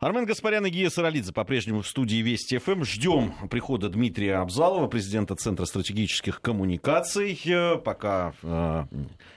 [0.00, 2.84] Армен Гаспарян и Гия Саралидзе по-прежнему в студии Вести ФМ.
[2.84, 7.38] Ждем прихода Дмитрия Абзалова, президента Центра стратегических коммуникаций.
[7.44, 8.84] Э, пока э,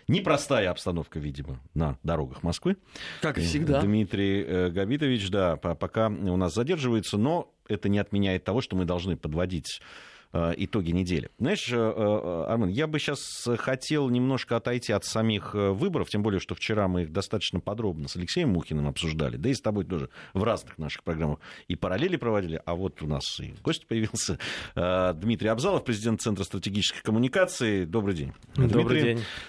[0.07, 2.77] непростая обстановка, видимо, на дорогах Москвы.
[3.21, 3.81] Как и всегда.
[3.81, 8.85] Дмитрий э, Габитович, да, пока у нас задерживается, но это не отменяет того, что мы
[8.85, 10.03] должны подводить Э,
[10.33, 11.29] итоги недели.
[11.37, 16.39] Знаешь, э, э, Армен, я бы сейчас хотел немножко отойти от самих выборов, тем более,
[16.39, 20.09] что вчера мы их достаточно подробно с Алексеем Мухиным обсуждали, да и с тобой тоже
[20.33, 24.39] в разных наших программах и параллели проводили, а вот у нас и гость появился,
[24.75, 27.85] Дмитрий Абзалов, президент Центра стратегических коммуникаций.
[27.85, 28.33] Добрый день.
[28.55, 29.01] Добрый Дмитрий,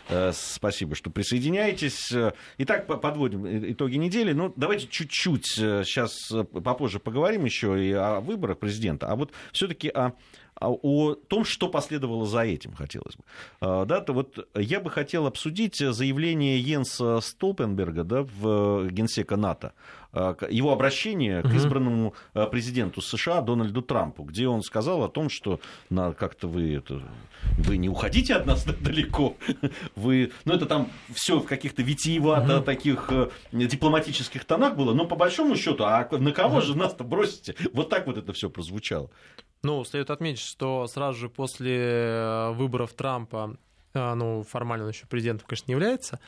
[0.08, 0.32] день.
[0.32, 2.12] Спасибо, что присоединяетесь.
[2.58, 4.32] Итак, подводим итоги недели.
[4.32, 10.12] Ну, давайте чуть-чуть сейчас попозже поговорим еще и о выборах президента, а вот все-таки о
[10.60, 13.24] о том, что последовало за этим, хотелось бы.
[13.60, 19.72] А, да, то вот я бы хотел обсудить заявление Йенса Столпенберга да, в генсека НАТО,
[20.12, 22.14] а, его обращение к избранному
[22.50, 27.02] президенту США Дональду Трампу, где он сказал о том, что на, как-то вы, это,
[27.58, 29.36] вы не уходите от нас далеко,
[29.96, 35.16] вы, ну это там все в каких-то витиевато таких э, дипломатических тонах было, но по
[35.16, 37.54] большому счету, а на кого же нас-то бросите?
[37.72, 39.10] Вот так вот это все прозвучало.
[39.64, 43.56] Ну, следует отметить, что сразу же после э, выборов Трампа,
[43.94, 46.20] э, ну, формально он еще президентом, конечно, не является,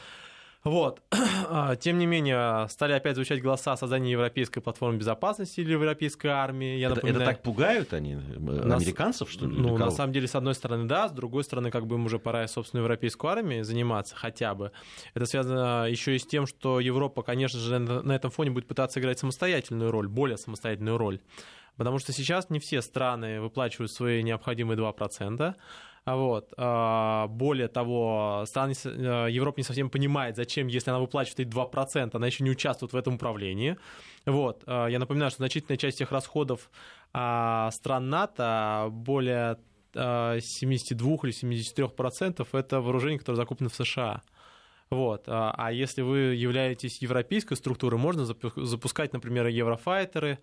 [0.67, 1.01] вот.
[1.49, 6.27] А, тем не менее, стали опять звучать голоса о создании Европейской платформы безопасности или Европейской
[6.27, 6.77] армии.
[6.77, 7.23] Я это, напоминаю...
[7.23, 9.57] это так пугают они, э, американцев, что ли?
[9.57, 12.19] Ну, на самом деле, с одной стороны, да, с другой стороны, как бы им уже
[12.19, 14.73] пора собственную европейскую армию заниматься хотя бы.
[15.15, 18.99] Это связано еще и с тем, что Европа, конечно же, на этом фоне будет пытаться
[18.99, 21.21] играть самостоятельную роль, более самостоятельную роль.
[21.77, 25.55] Потому что сейчас не все страны выплачивают свои необходимые 2%.
[26.07, 26.55] А вот.
[26.57, 32.11] А, более того, страны э, Европа не совсем понимает, зачем, если она выплачивает эти 2%,
[32.13, 33.77] она еще не участвует в этом управлении.
[34.25, 34.63] Вот.
[34.67, 36.71] А, я напоминаю, что значительная часть этих расходов
[37.11, 39.59] стран НАТО, более
[39.95, 44.21] 72 или 73% это вооружение, которое закуплено в США.
[44.89, 45.25] Вот.
[45.27, 50.39] А, а если вы являетесь европейской структурой, можно запускать, например, еврофайтеры,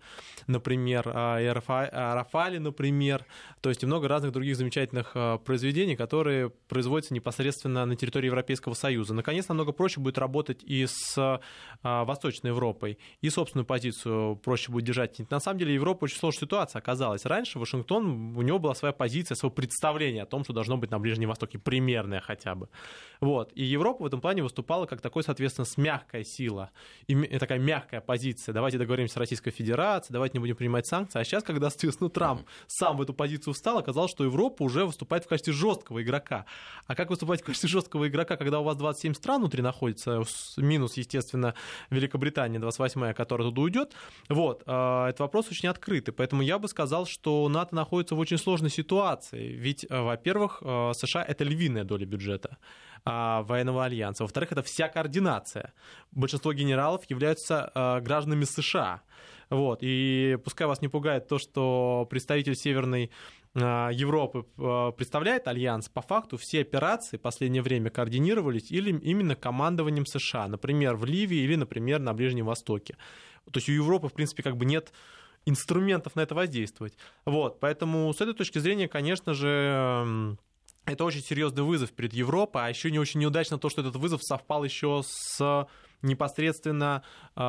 [0.46, 3.24] например, а, а, Рафали, например,
[3.62, 9.14] то есть много разных других замечательных произведений, которые производятся непосредственно на территории Европейского Союза.
[9.14, 11.40] Наконец, намного проще будет работать и с
[11.82, 15.18] Восточной Европой, и собственную позицию проще будет держать.
[15.30, 17.24] На самом деле, Европа очень сложная ситуация оказалась.
[17.24, 20.98] Раньше Вашингтон, у него была своя позиция, свое представление о том, что должно быть на
[20.98, 22.68] Ближнем Востоке, примерное хотя бы.
[23.20, 23.50] Вот.
[23.54, 26.70] И Европа в этом плане выступала как такой, соответственно, с мягкой сила,
[27.06, 28.52] и такая мягкая позиция.
[28.52, 31.18] Давайте договоримся с Российской Федерацией, давайте не будем принимать санкции.
[31.18, 35.24] А сейчас, когда, соответственно, Трамп сам в эту позицию встал, оказалось, что Европа уже выступает
[35.24, 36.46] в качестве жесткого игрока.
[36.86, 40.22] А как выступать в качестве жесткого игрока, когда у вас 27 стран внутри находится,
[40.56, 41.54] минус, естественно,
[41.90, 43.92] Великобритания 28-я, которая туда уйдет,
[44.28, 46.12] вот, а, этот вопрос очень открытый.
[46.14, 49.52] Поэтому я бы сказал, что НАТО находится в очень сложной ситуации.
[49.52, 52.58] Ведь, а, во-первых, а, США— это львиная доля бюджета.
[53.06, 54.22] А, военного альянса.
[54.22, 55.74] Во-вторых, это вся координация.
[56.10, 59.02] Большинство генералов являются а, гражданами США.
[59.50, 59.80] Вот.
[59.82, 63.10] И пускай вас не пугает то, что представитель Северной
[63.54, 64.46] а, Европы
[64.96, 70.96] представляет альянс, по факту все операции в последнее время координировались или именно командованием США, например,
[70.96, 72.96] в Ливии или, например, на Ближнем Востоке.
[73.52, 74.94] То есть у Европы, в принципе, как бы нет
[75.44, 76.96] инструментов на это воздействовать.
[77.26, 80.38] Вот, поэтому с этой точки зрения, конечно же,
[80.86, 84.22] это очень серьезный вызов перед Европой, а еще не очень неудачно то, что этот вызов
[84.22, 85.66] совпал еще с
[86.02, 87.02] непосредственно
[87.34, 87.40] э,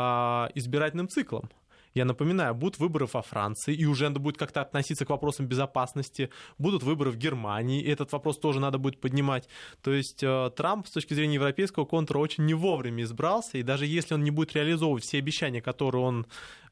[0.56, 1.50] избирательным циклом.
[1.96, 6.30] Я напоминаю, будут выборы во Франции, и уже надо будет как-то относиться к вопросам безопасности.
[6.58, 9.48] Будут выборы в Германии, и этот вопрос тоже надо будет поднимать.
[9.82, 13.86] То есть э, Трамп с точки зрения европейского контура очень не вовремя избрался, и даже
[13.86, 16.28] если он не будет реализовывать все обещания, которые он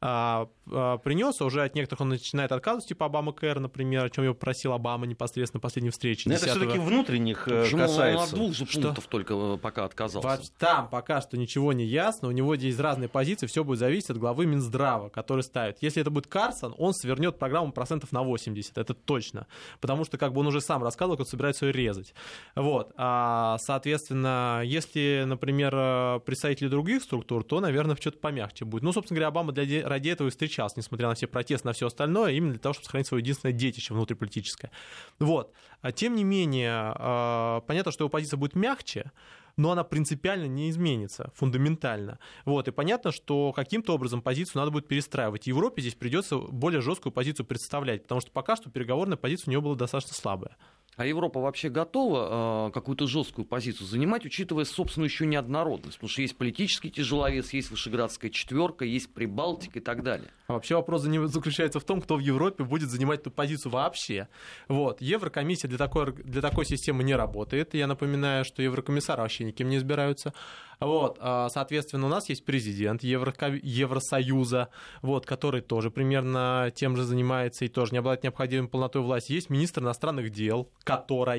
[0.06, 4.26] а, а, принес, уже от некоторых он начинает отказываться, типа Обама Кэр, например, о чем
[4.26, 6.28] его просил Обама непосредственно на последней встрече.
[6.28, 8.18] Но это все-таки внутренних э, Почему касается.
[8.18, 9.10] Он от двух же пунктов что?
[9.10, 10.52] только э, пока отказался.
[10.60, 14.18] Там пока что ничего не ясно, у него здесь разные позиции, все будет зависеть от
[14.18, 15.78] главы Минздрава, который ставит.
[15.80, 19.48] Если это будет Карсон, он свернет программу процентов на 80, это точно.
[19.80, 22.14] Потому что как бы он уже сам рассказывал, как собирается ее резать.
[22.56, 22.92] Вот.
[22.98, 28.84] А, соответственно, если, например, э, представители других структур, то, наверное, что-то помягче будет.
[28.84, 31.88] Ну, собственно говоря, Обама для ради этого и встречался, несмотря на все протесты, на все
[31.88, 34.72] остальное, именно для того, чтобы сохранить свое единственное детище внутриполитическое.
[35.20, 35.54] Вот.
[35.82, 39.12] А тем не менее, а, понятно, что его позиция будет мягче,
[39.58, 42.20] но она принципиально не изменится, фундаментально.
[42.46, 45.48] Вот, и понятно, что каким-то образом позицию надо будет перестраивать.
[45.48, 49.62] Европе здесь придется более жесткую позицию представлять, потому что пока что переговорная позиция у нее
[49.62, 50.58] была достаточно слабая.
[50.96, 55.98] А Европа вообще готова э, какую-то жесткую позицию занимать, учитывая собственную еще неоднородность?
[55.98, 60.30] Потому что есть политический тяжеловес, есть Вышеградская четверка, есть Прибалтика и так далее.
[60.48, 64.28] А вообще вопрос заключается в том, кто в Европе будет занимать эту позицию вообще.
[64.68, 65.02] Вот.
[65.02, 67.74] Еврокомиссия для такой, для такой системы не работает.
[67.74, 70.34] Я напоминаю, что еврокомиссары вообще никем не избираются.
[70.80, 73.34] Вот, а, соответственно, у нас есть президент Евро...
[73.62, 74.70] Евросоюза,
[75.02, 79.34] вот, который тоже примерно тем же занимается и тоже не обладает необходимой полнотой власти.
[79.34, 81.38] Есть министр иностранных дел, которая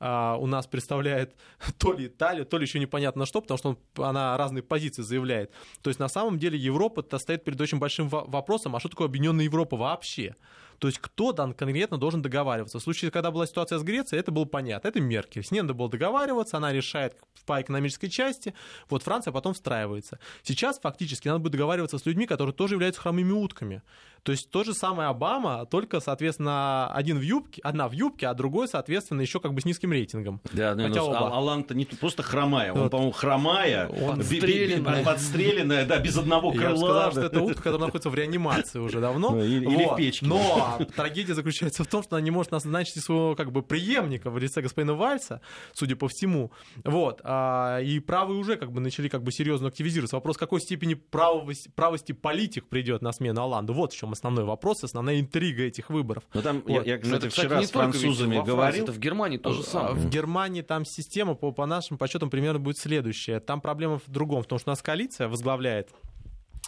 [0.00, 1.36] а, у нас представляет
[1.78, 5.52] то ли Италию, то ли еще непонятно что, потому что он, она разные позиции заявляет.
[5.82, 9.44] То есть на самом деле Европа стоит перед очень большим вопросом, а что такое объединенная
[9.44, 10.34] Европа вообще?
[10.80, 12.78] То есть кто дан конкретно должен договариваться.
[12.78, 14.88] В случае, когда была ситуация с Грецией, это было понятно.
[14.88, 15.44] Это Меркель.
[15.44, 18.54] С ней надо было договариваться, она решает по экономической части.
[18.88, 20.18] Вот Франция потом встраивается.
[20.42, 23.82] Сейчас фактически надо будет договариваться с людьми, которые тоже являются хромыми утками.
[24.22, 28.34] То есть то же самое Обама, только, соответственно, один в юбке, одна в юбке, а
[28.34, 30.40] другой, соответственно, еще как бы с низким рейтингом.
[30.52, 31.36] Да, ну, Хотя оба.
[31.36, 32.90] Алан-то не просто хромая, он, вот.
[32.90, 35.04] по-моему, хромая, подстреленная.
[35.04, 36.70] подстреленная, да, без одного крыла.
[36.70, 39.30] Я сказал, что это утка, которая находится в реанимации уже давно.
[39.30, 39.74] Ну, или, вот.
[39.74, 40.26] или в печке.
[40.26, 44.38] Но трагедия заключается в том, что она не может назначить своего как бы преемника в
[44.38, 45.40] лице господина Вальса,
[45.72, 46.52] судя по всему.
[46.84, 47.20] Вот.
[47.24, 50.16] А, и правые уже как бы начали как бы серьезно активизироваться.
[50.16, 53.72] Вопрос, какой степени правости, правости политик придет на смену Аланду.
[53.72, 56.24] Вот в чем основной вопрос, основная интрига этих выборов.
[56.34, 56.86] Но там, вот.
[56.86, 58.84] я, я, кстати, это, вчера кстати, с французами говорил.
[58.84, 59.79] Это в Германии тоже самое.
[59.92, 63.40] В Германии там система, по, по нашим подсчетам, примерно будет следующая.
[63.40, 65.90] Там проблема в другом, потому что у нас коалиция возглавляет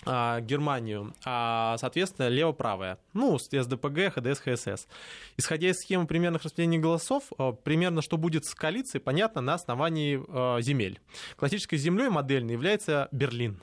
[0.04, 4.88] а, Германию, а, соответственно, лево-правая, ну, СДПГ, ХДС, ХСС.
[5.36, 10.16] Исходя из схемы примерных распределений голосов, а, примерно что будет с коалицией, понятно на основании
[10.62, 11.00] земель.
[11.36, 13.60] Классической землей модельной является Берлин.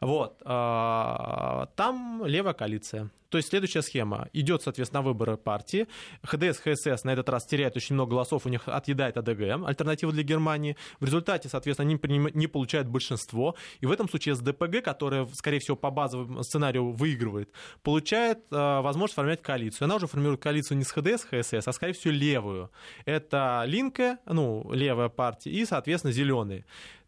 [0.00, 0.38] Вот.
[0.38, 3.10] Там левая коалиция.
[3.34, 4.28] То есть следующая схема.
[4.32, 5.88] Идет, соответственно, выборы партии.
[6.22, 10.22] ХДС, ХСС на этот раз теряет очень много голосов, у них отъедает АДГ, альтернатива для
[10.22, 10.76] Германии.
[11.00, 13.56] В результате, соответственно, они не получают большинство.
[13.80, 17.50] И в этом случае СДПГ, которая, скорее всего, по базовому сценарию выигрывает,
[17.82, 19.86] получает э, возможность формировать коалицию.
[19.86, 22.70] Она уже формирует коалицию не с ХДС, ХСС, а, скорее всего, левую.
[23.04, 26.64] Это Линке, ну, левая партия, и, соответственно, зеленые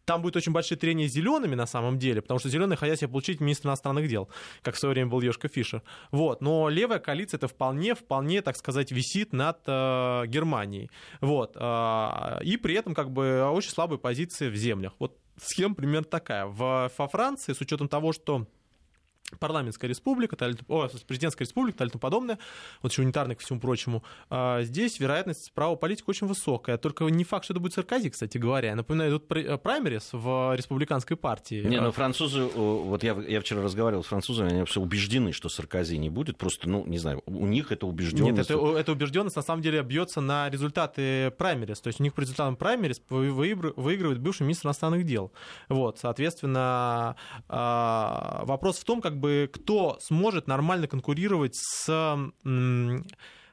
[0.07, 3.09] там будет очень большие трения с зелеными на самом деле, потому что зеленые хотят себе
[3.09, 4.29] получить министр иностранных дел,
[4.61, 5.83] как в свое время был Ешка Фишер.
[6.11, 6.41] Вот.
[6.41, 10.89] Но левая коалиция это вполне, вполне, так сказать, висит над э, Германией.
[11.19, 11.57] Вот.
[11.57, 14.93] Э, и при этом как бы очень слабые позиции в землях.
[14.97, 16.45] Вот схема примерно такая.
[16.45, 18.47] В, во Франции, с учетом того, что
[19.39, 20.37] парламентская республика,
[20.69, 22.39] о, президентская республика и тому подобное,
[22.81, 26.77] вот еще унитарный ко всему прочему, а, здесь вероятность права политика очень высокая.
[26.77, 28.69] Только не факт, что это будет Саркози, кстати говоря.
[28.69, 31.63] Я напоминаю, э, праймерис в республиканской партии.
[31.65, 35.97] Не, ну французы, вот я, я вчера разговаривал с французами, они все убеждены, что Саркози
[35.97, 38.49] не будет, просто, ну, не знаю, у них это убежденность.
[38.49, 42.13] Нет, это, это убежденность на самом деле бьется на результаты праймерис, то есть у них
[42.13, 45.31] по результатам праймерис выигрывает бывший министр иностранных дел.
[45.67, 47.15] Вот, соответственно,
[47.49, 52.17] а, вопрос в том, как бы кто сможет нормально конкурировать с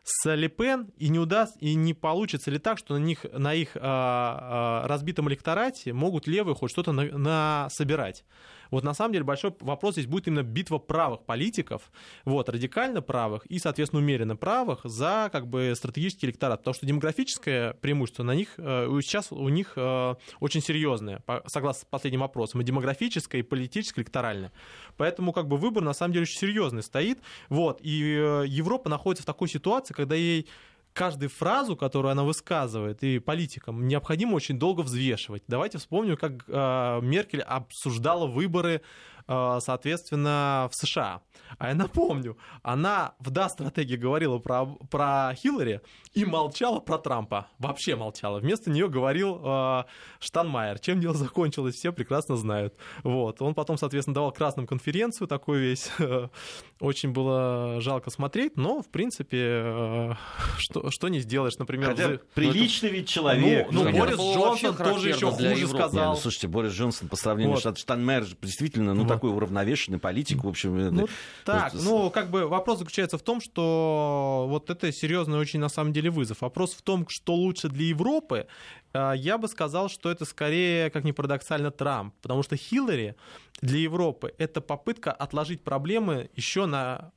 [0.04, 3.70] с Лепен и не удаст, и не получится ли так, что на них, на их
[3.76, 8.24] а, а, разбитом электорате могут левые хоть что-то на, на собирать.
[8.74, 11.92] Вот на самом деле большой вопрос здесь будет именно битва правых политиков,
[12.24, 16.58] вот, радикально правых и, соответственно, умеренно правых за как бы стратегический электорат.
[16.58, 22.24] Потому что демографическое преимущество на них э, сейчас у них э, очень серьезное, согласно последним
[22.24, 24.50] опросам, и демографическое, и политическое, и электоральное.
[24.96, 27.20] Поэтому как бы выбор на самом деле очень серьезный стоит.
[27.50, 30.48] Вот, и э, Европа находится в такой ситуации, когда ей
[30.94, 35.42] каждую фразу, которую она высказывает, и политикам необходимо очень долго взвешивать.
[35.48, 38.80] Давайте вспомним, как э, Меркель обсуждала выборы
[39.26, 41.22] Э, соответственно, в США.
[41.58, 45.80] А я напомню, она в Да-стратегии говорила про, про Хиллари
[46.12, 47.46] и молчала про Трампа.
[47.58, 48.38] Вообще молчала.
[48.38, 49.84] Вместо нее говорил э,
[50.20, 50.78] Штанмайер.
[50.78, 52.74] Чем дело закончилось, все прекрасно знают.
[53.02, 53.40] Вот.
[53.40, 55.90] Он потом, соответственно, давал красным конференцию такую весь.
[56.80, 60.12] Очень было жалко смотреть, но, в принципе, э,
[60.58, 61.90] что, что не сделаешь, например...
[61.90, 62.18] Хотя в...
[62.34, 63.68] приличный ведь человек.
[63.70, 66.04] Ну, ну Борис Джонсон тоже еще хуже сказал.
[66.04, 67.78] Не, ну, слушайте, Борис Джонсон по сравнению вот.
[67.78, 70.94] с Штанмайер действительно, ну, такой уравновешенный политик, в общем.
[70.94, 71.08] Ну,
[71.44, 71.84] так, есть...
[71.84, 76.10] ну, как бы вопрос заключается в том, что вот это серьезный очень на самом деле
[76.10, 76.40] вызов.
[76.40, 78.46] Вопрос в том, что лучше для Европы,
[78.94, 83.16] я бы сказал, что это скорее, как ни парадоксально, Трамп, потому что Хиллари
[83.60, 87.12] для Европы это попытка отложить проблемы еще на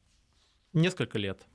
[0.73, 1.45] несколько лет.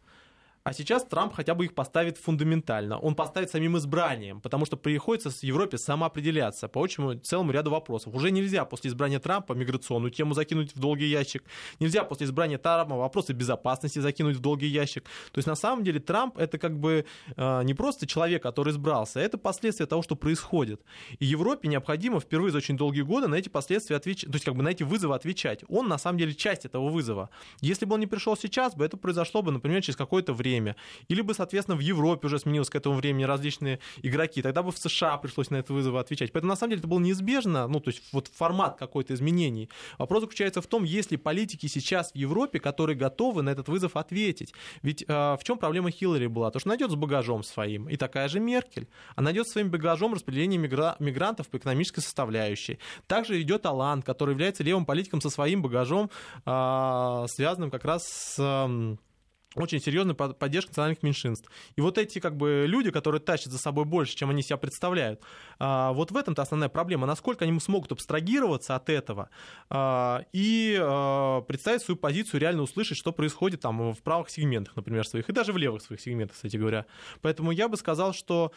[0.65, 2.97] А сейчас Трамп хотя бы их поставит фундаментально.
[2.97, 8.15] Он поставит самим избранием, потому что приходится в Европе самоопределяться по очень целому ряду вопросов.
[8.15, 11.43] Уже нельзя после избрания Трампа миграционную тему закинуть в долгий ящик.
[11.81, 15.03] Нельзя после избрания Трампа вопросы безопасности закинуть в долгий ящик.
[15.33, 19.19] То есть на самом деле Трамп это как бы э, не просто человек, который избрался,
[19.19, 20.81] а это последствия того, что происходит.
[21.19, 24.55] И Европе необходимо впервые за очень долгие годы на эти последствия отвечать, то есть как
[24.55, 25.65] бы на эти вызовы отвечать.
[25.69, 27.31] Он на самом деле часть этого вызова.
[27.61, 30.77] Если бы он не пришел сейчас, бы это произошло бы, например, через какое-то время время.
[31.09, 34.43] Или бы, соответственно, в Европе уже сменилось к этому времени различные игроки.
[34.43, 36.33] Тогда бы в США пришлось на это вызовы отвечать.
[36.33, 39.69] Поэтому, на самом деле, это было неизбежно, ну, то есть вот формат какой-то изменений.
[39.99, 43.97] Вопрос заключается в том, есть ли политики сейчас в Европе, которые готовы на этот вызов
[43.97, 44.53] ответить.
[44.83, 46.51] Ведь э, в чем проблема Хиллари была?
[46.51, 47.89] То, что она идет с багажом своим.
[47.89, 48.89] И такая же Меркель.
[49.17, 52.79] Она идет своим багажом распределения мигра- мигрантов по экономической составляющей.
[53.07, 56.11] Также идет Алан, который является левым политиком со своим багажом,
[56.45, 58.37] э, связанным как раз с...
[58.39, 58.97] Э,
[59.55, 61.51] очень серьезная поддержка национальных меньшинств.
[61.77, 65.21] И вот эти как бы люди, которые тащат за собой больше, чем они себя представляют,
[65.59, 67.07] а, вот в этом-то основная проблема.
[67.07, 69.31] Насколько они смогут абстрагироваться от этого
[69.71, 75.07] а, и а, представить свою позицию, реально услышать, что происходит там в правых сегментах, например,
[75.07, 76.87] своих, и даже в левых своих сегментах, кстати говоря.
[77.21, 78.53] Поэтому я бы сказал, что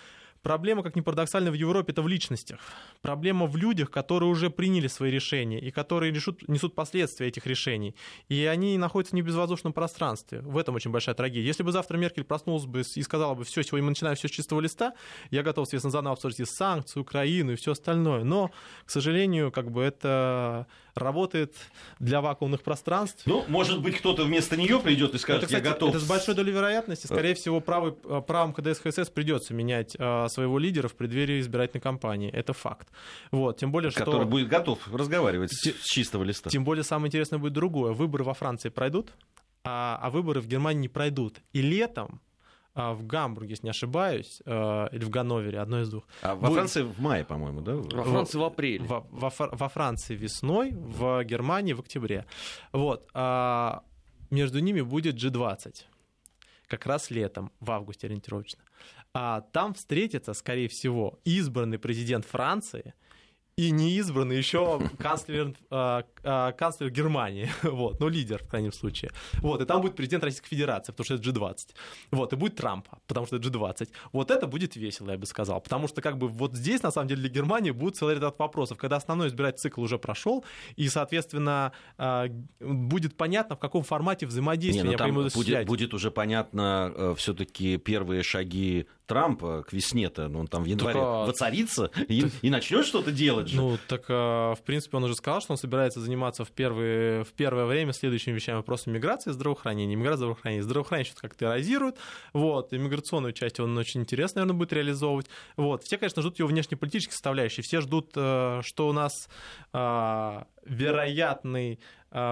[0.45, 2.59] Проблема, как ни парадоксально, в Европе это в личностях.
[3.01, 7.95] Проблема в людях, которые уже приняли свои решения и которые решут, несут последствия этих решений.
[8.29, 10.41] И они находятся не в безвоздушном пространстве.
[10.41, 11.47] В этом очень большая трагедия.
[11.47, 14.31] Если бы завтра Меркель проснулась бы и сказала бы, все, сегодня мы начинаем все с
[14.31, 14.93] чистого листа,
[15.31, 18.23] я готов, соответственно, заново обсуждать и санкции, Украину и все остальное.
[18.23, 18.51] Но,
[18.85, 21.53] к сожалению, как бы это работает
[21.99, 23.23] для вакуумных пространств.
[23.25, 25.89] Ну, может быть, кто-то вместо нее придет и скажет, это, кстати, я готов.
[25.89, 27.07] Это с большой долей вероятности.
[27.07, 32.31] Скорее всего, правый, правым КДС ХСС придется менять а, своего лидера в преддверии избирательной кампании.
[32.31, 32.89] Это факт.
[33.31, 34.05] Вот, тем более, что...
[34.05, 36.49] Который будет готов разговаривать с, с чистого листа.
[36.49, 37.91] Тем более, самое интересное будет другое.
[37.91, 39.11] Выборы во Франции пройдут,
[39.63, 41.39] а, а выборы в Германии не пройдут.
[41.53, 42.21] И летом
[42.75, 46.03] а, в Гамбурге, если не ошибаюсь, э, или в Ганновере, одно из двух.
[46.21, 47.75] А во Франции в мае, по-моему, да?
[47.75, 48.85] Во Франции в апреле.
[48.85, 52.25] Во, во, во Франции весной, в Германии в октябре.
[52.73, 53.07] Вот.
[53.13, 53.83] А
[54.29, 55.85] между ними будет G20.
[56.67, 58.61] Как раз летом, в августе ориентировочно.
[59.13, 62.93] А там встретится, скорее всего, избранный президент Франции–
[63.57, 69.11] и не избранный еще канцлер, э, канцлер Германии, вот, ну, лидер, в крайнем случае.
[69.41, 71.57] Вот, и там будет президент Российской Федерации, потому что это G20.
[72.11, 73.89] Вот, и будет Трамп, потому что это G20.
[74.11, 77.07] Вот это будет весело, я бы сказал, потому что, как бы, вот здесь, на самом
[77.07, 80.43] деле, для Германии будет целый ряд вопросов, когда основной избирательный цикл уже прошел,
[80.75, 82.27] и, соответственно, э,
[82.59, 87.77] будет понятно, в каком формате взаимодействия Не, ну, там будет, будет уже понятно э, все-таки
[87.77, 91.27] первые шаги Трампа к весне-то, ну, он там в январе Только...
[91.27, 93.57] воцарится и, и начнет что-то делать же.
[93.57, 96.14] Ну, так, в принципе, он уже сказал, что он собирается заниматься
[96.45, 99.95] в, первые, в первое время следующими вещами, вопросами миграции здравоохранения.
[99.95, 100.63] Миграция, здравоохранение.
[100.63, 101.97] Здравоохранение сейчас как-то эрозирует,
[102.33, 105.27] вот, и миграционную часть он очень интересно, наверное, будет реализовывать.
[105.57, 109.29] Вот, все, конечно, ждут его внешнеполитической составляющей, все ждут, э, что у нас
[109.73, 111.79] а, вероятный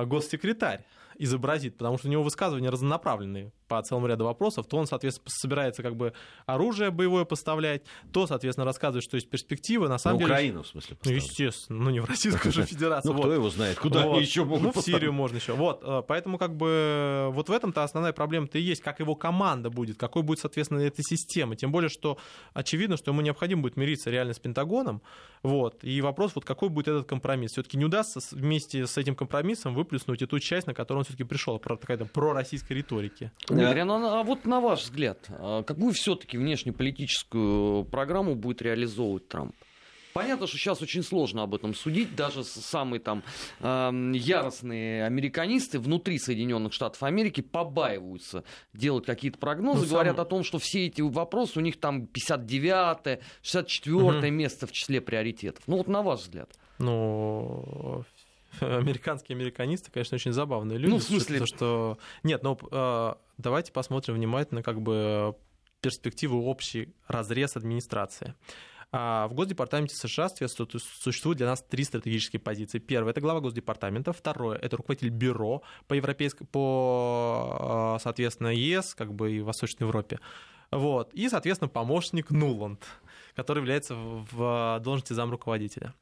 [0.06, 0.86] госсекретарь
[1.18, 5.82] изобразит, потому что у него высказывания разнонаправленные по целому ряду вопросов, то он, соответственно, собирается
[5.82, 6.14] как бы
[6.46, 9.88] оружие боевое поставлять, то, соответственно, рассказывает, что есть перспективы.
[9.90, 10.32] На самом на деле...
[10.32, 11.22] Украину, в смысле, поставить.
[11.22, 13.14] Ну, естественно, ну не в Российскую же Федерацию.
[13.14, 15.54] Ну, кто его знает, куда они еще могут Ну, в Сирию можно еще.
[15.54, 19.70] Вот, э, поэтому как бы вот в этом-то основная проблема-то и есть, как его команда
[19.70, 21.56] будет, какой будет, соответственно, эта система.
[21.56, 22.18] Тем более, что
[22.54, 25.02] очевидно, что ему необходимо будет мириться реально с Пентагоном.
[25.42, 25.84] Вот.
[25.84, 27.52] И вопрос, вот какой будет этот компромисс.
[27.52, 31.24] Все-таки не удастся вместе с этим компромиссом выплеснуть и ту часть, на которую он все-таки
[31.24, 33.32] пришел, про такая пророссийской риторики.
[33.48, 39.56] Дмитрий, ну, а вот на ваш взгляд, а какую все-таки внешнеполитическую программу будет реализовывать Трамп?
[40.14, 42.16] Понятно, что сейчас очень сложно об этом судить.
[42.16, 43.24] Даже самые там
[43.60, 49.86] э, яростные американисты внутри Соединенных Штатов Америки побаиваются делать какие-то прогнозы.
[49.86, 50.26] Ну, говорят сам...
[50.26, 54.28] о том, что все эти вопросы у них там 59-е, 64-е угу.
[54.28, 55.64] место в числе приоритетов.
[55.66, 56.52] Ну вот на ваш взгляд.
[56.78, 58.04] Ну,
[58.62, 60.92] американские американисты, конечно, очень забавные люди.
[60.92, 61.38] Ну, в смысле...
[61.38, 61.98] Что, что...
[62.24, 65.36] Нет, ну, э, давайте посмотрим внимательно как бы
[65.82, 68.36] перспективу общий разрез администрации.
[68.96, 72.78] А в Госдепартаменте США существует для нас три стратегические позиции.
[72.78, 74.14] Первое– это глава Госдепартамента.
[74.14, 80.20] Второе– это руководитель бюро по, европейской, по соответственно, ЕС как бы и Восточной Европе.
[80.70, 81.12] Вот.
[81.14, 82.86] И, соответственно, помощник Нуланд
[83.36, 85.94] который является в должности замруководителя.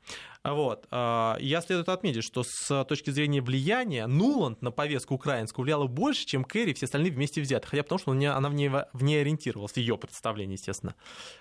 [0.43, 0.87] Вот.
[0.89, 6.25] А, я следует отметить, что с точки зрения влияния Нуланд на повестку украинскую влияла больше,
[6.25, 7.67] чем Керри и все остальные вместе взяты.
[7.67, 10.95] Хотя потому, что она в ней, в ней ориентировалась, ее представлении, естественно.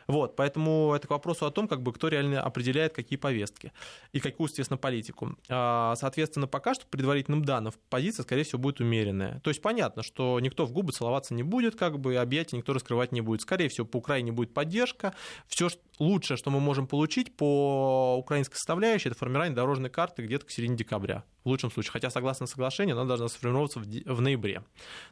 [0.07, 0.37] Вот.
[0.37, 3.73] Поэтому это к вопросу о том, как бы, кто реально определяет какие повестки
[4.12, 5.37] и какую, естественно, политику.
[5.49, 9.40] А, соответственно, пока что предварительным данным позиция, скорее всего, будет умеренная.
[9.40, 13.12] То есть понятно, что никто в губы целоваться не будет, как бы объятия никто раскрывать
[13.12, 13.40] не будет.
[13.40, 15.14] Скорее всего, по Украине будет поддержка.
[15.47, 20.50] Все лучшее, что мы можем получить по украинской составляющей, это формирование дорожной карты где-то к
[20.50, 21.25] середине декабря.
[21.44, 21.92] В лучшем случае.
[21.92, 24.62] Хотя, согласно соглашению, она должна сформироваться в, ноябре.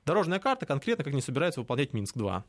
[0.05, 2.43] Дорожная карта конкретно как не собирается выполнять Минск-2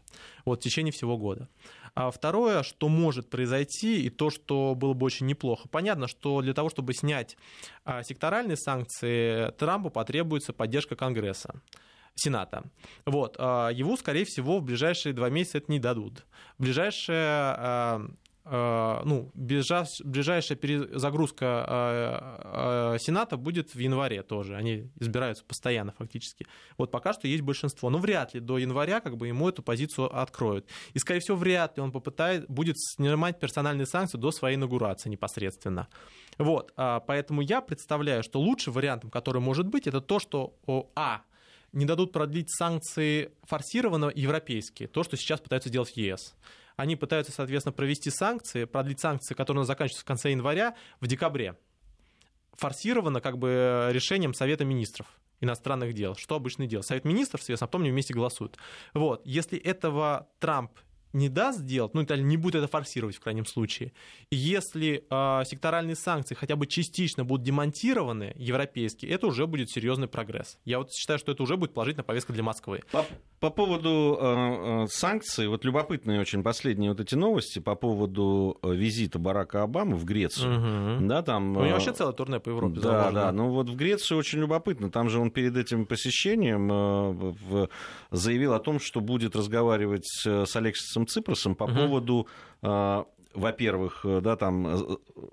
[0.45, 1.47] вот, в течение всего года.
[1.95, 5.67] А второе, что может произойти, и то, что было бы очень неплохо.
[5.69, 7.37] Понятно, что для того, чтобы снять
[7.85, 11.61] а, секторальные санкции, Трампу потребуется поддержка Конгресса.
[12.15, 12.63] Сената.
[13.05, 13.35] Вот.
[13.39, 16.25] А, его, скорее всего, в ближайшие два месяца это не дадут.
[16.57, 18.09] В ближайшее а, а,
[18.49, 24.55] ну, ближайшая перезагрузка Сената будет в январе тоже.
[24.55, 26.47] Они избираются постоянно фактически.
[26.77, 27.89] Вот пока что есть большинство.
[27.89, 30.65] Но вряд ли до января как бы ему эту позицию откроют.
[30.93, 35.87] И, скорее всего, вряд ли он попытает, будет снимать персональные санкции до своей инаугурации непосредственно.
[36.37, 36.73] Вот.
[36.75, 40.55] Поэтому я представляю, что лучшим вариантом, который может быть, это то, что,
[40.95, 41.21] а,
[41.71, 46.35] не дадут продлить санкции форсированно европейские, то, что сейчас пытаются делать в ЕС.
[46.79, 51.57] Они пытаются, соответственно, провести санкции, продлить санкции, которые заканчиваются в конце января, в декабре.
[52.53, 55.05] Форсировано как бы решением Совета министров
[55.41, 56.15] иностранных дел.
[56.15, 56.87] Что обычно делают?
[56.87, 58.57] Совет министров, соответственно, а потом они вместе голосуют.
[58.93, 59.21] Вот.
[59.25, 60.71] Если этого Трамп
[61.13, 63.91] не даст сделать, ну, не будет это форсировать в крайнем случае.
[64.29, 70.07] И если э, секторальные санкции хотя бы частично будут демонтированы европейские, это уже будет серьезный
[70.07, 70.57] прогресс.
[70.65, 72.81] Я вот считаю, что это уже будет положительная повестка для Москвы.
[72.91, 73.05] По,
[73.39, 79.17] по поводу э, санкций, вот любопытные очень последние вот эти новости по поводу э, визита
[79.17, 80.97] Барака Обамы в Грецию.
[80.97, 81.07] Угу.
[81.07, 82.75] Да, там, У него вообще целое турне по Европе.
[82.75, 83.11] Да, заложено.
[83.13, 84.91] да, ну вот в Грецию очень любопытно.
[84.91, 87.69] Там же он перед этим посещением э, в,
[88.11, 91.75] заявил о том, что будет разговаривать с Алексисом Алексисом Ципросом по угу.
[91.75, 92.27] поводу,
[92.61, 93.03] э,
[93.33, 94.77] во-первых, э, да, там, э,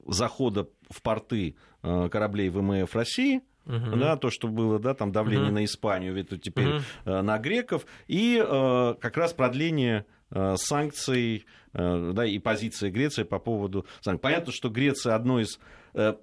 [0.06, 3.98] захода в порты кораблей ВМФ России, Uh-huh.
[3.98, 5.54] Да, то, что было, да, там давление uh-huh.
[5.54, 6.68] на Испанию, ведь теперь
[7.04, 7.22] uh-huh.
[7.22, 13.40] на греков, и э, как раз продление э, санкций, э, да, и позиции Греции по
[13.40, 14.22] поводу санкций.
[14.22, 15.58] Понятно, что Греция одно из
[15.94, 16.14] э,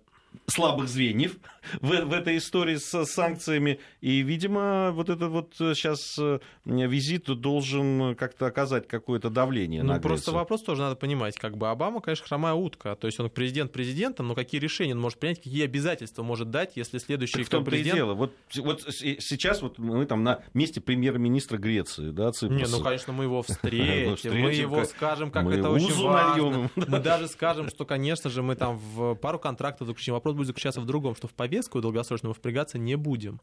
[0.47, 1.37] слабых звеньев
[1.81, 3.79] в, в этой истории с санкциями.
[4.01, 9.99] И, видимо, вот этот вот сейчас э, визит должен как-то оказать какое-то давление ну, на
[9.99, 11.37] Просто вопрос тоже надо понимать.
[11.37, 12.95] Как бы Обама, конечно, хромая утка.
[12.95, 16.75] То есть он президент президентом, но какие решения он может принять, какие обязательства может дать,
[16.75, 17.93] если следующий так в том президент...
[17.93, 18.13] и дело.
[18.13, 22.63] Вот, вот сейчас вот мы там на месте премьер-министра Греции, да, Ципроса.
[22.63, 26.69] Не, ну, конечно, мы его встретим, мы его скажем, как это очень важно.
[26.75, 30.79] Мы даже скажем, что, конечно же, мы там в пару контрактов заключим вопрос будет заключаться
[30.79, 33.41] в другом, что в повестку долгосрочного впрягаться не будем.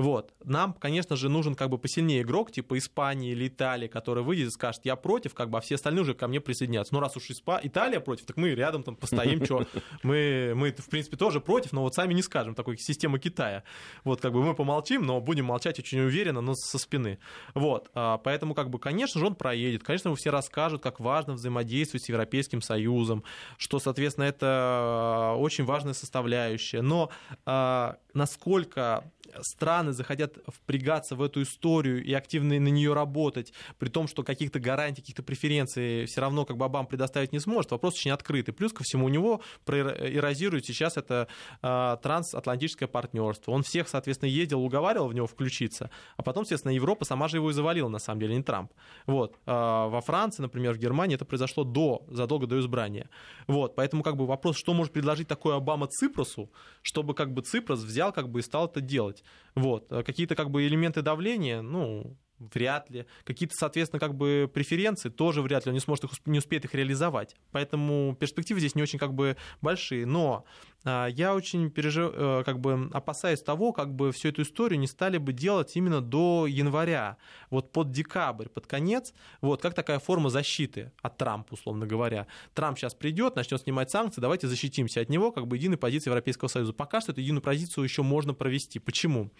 [0.00, 0.32] Вот.
[0.44, 4.50] Нам, конечно же, нужен как бы посильнее игрок, типа Испании или Италии, который выйдет и
[4.50, 6.94] скажет, я против, как бы, а все остальные уже ко мне присоединятся.
[6.94, 7.60] Ну, раз уж Испа...
[7.62, 9.66] Италия против, так мы рядом там постоим, что
[10.02, 13.62] мы, мы, в принципе, тоже против, но вот сами не скажем, такой система Китая.
[14.02, 17.18] Вот, как бы мы помолчим, но будем молчать очень уверенно, но со спины.
[17.52, 17.90] Вот.
[17.92, 22.08] А, поэтому, как бы, конечно же, он проедет, конечно, все расскажут, как важно взаимодействовать с
[22.08, 23.22] Европейским Союзом,
[23.58, 26.80] что, соответственно, это а, очень важная составляющая.
[26.80, 27.10] Но
[27.44, 29.04] а, насколько
[29.42, 34.60] страны захотят впрягаться в эту историю и активно на нее работать, при том, что каких-то
[34.60, 38.54] гарантий, каких-то преференций все равно как бы Обам предоставить не сможет, вопрос очень открытый.
[38.54, 41.28] Плюс ко всему у него эрозирует сейчас это
[41.62, 43.52] э, трансатлантическое партнерство.
[43.52, 47.50] Он всех, соответственно, ездил, уговаривал в него включиться, а потом, естественно, Европа сама же его
[47.50, 48.72] и завалила, на самом деле, не Трамп.
[49.06, 49.36] Вот.
[49.46, 49.52] Э,
[49.88, 53.08] во Франции, например, в Германии это произошло до, задолго до избрания.
[53.46, 53.74] Вот.
[53.74, 56.50] Поэтому как бы вопрос, что может предложить такой Обама Ципросу,
[56.82, 59.19] чтобы как бы Ципрос взял как бы и стал это делать.
[59.54, 59.90] Вот.
[59.92, 63.06] А какие-то как бы элементы давления, ну, вряд ли.
[63.24, 66.74] Какие-то, соответственно, как бы преференции тоже вряд ли он не сможет их, не успеет их
[66.74, 67.36] реализовать.
[67.52, 70.06] Поэтому перспективы здесь не очень как бы большие.
[70.06, 70.44] Но
[70.84, 72.12] а, я очень пережив...
[72.14, 76.00] Э, как бы опасаюсь того, как бы всю эту историю не стали бы делать именно
[76.00, 77.18] до января,
[77.50, 82.26] вот под декабрь, под конец, вот как такая форма защиты от Трампа, условно говоря.
[82.54, 86.48] Трамп сейчас придет, начнет снимать санкции, давайте защитимся от него, как бы единой позиции Европейского
[86.48, 86.72] Союза.
[86.72, 88.78] Пока что эту единую позицию еще можно провести.
[88.78, 89.30] Почему?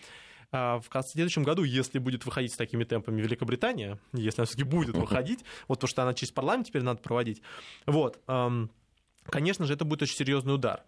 [0.53, 4.97] А, в следующем году, если будет выходить с такими темпами Великобритания, если она все-таки будет
[4.97, 7.43] выходить, вот потому что она через парламент теперь надо проводить,
[7.87, 8.21] вот,
[9.25, 10.83] конечно же, это будет очень серьезный удар.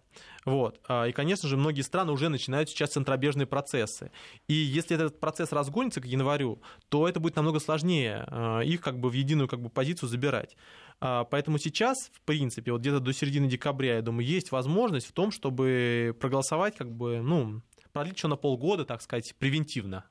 [0.45, 0.79] Вот.
[0.87, 4.11] А, и, конечно же, многие страны уже начинают сейчас центробежные процессы.
[4.47, 8.99] И если этот процесс разгонится к январю, то это будет намного сложнее а, их как
[8.99, 10.55] бы в единую как бы, позицию забирать.
[10.99, 15.31] Поэтому сейчас, в принципе, вот где-то до середины декабря, я думаю, есть возможность в том,
[15.31, 17.61] чтобы проголосовать, как бы, ну,
[17.93, 20.05] продлить еще на полгода, так сказать, превентивно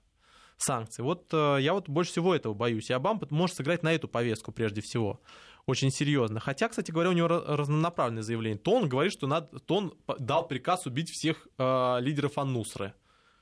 [0.57, 1.03] санкции.
[1.03, 2.89] Вот я вот больше всего этого боюсь.
[2.89, 5.21] И Обама может сыграть на эту повестку прежде всего
[5.67, 6.41] очень серьезно.
[6.41, 8.59] Хотя, кстати говоря, у него разнонаправленное заявление.
[8.59, 12.95] То он говорит, что, надо, то он дал приказ убить всех э, лидеров Аннусры.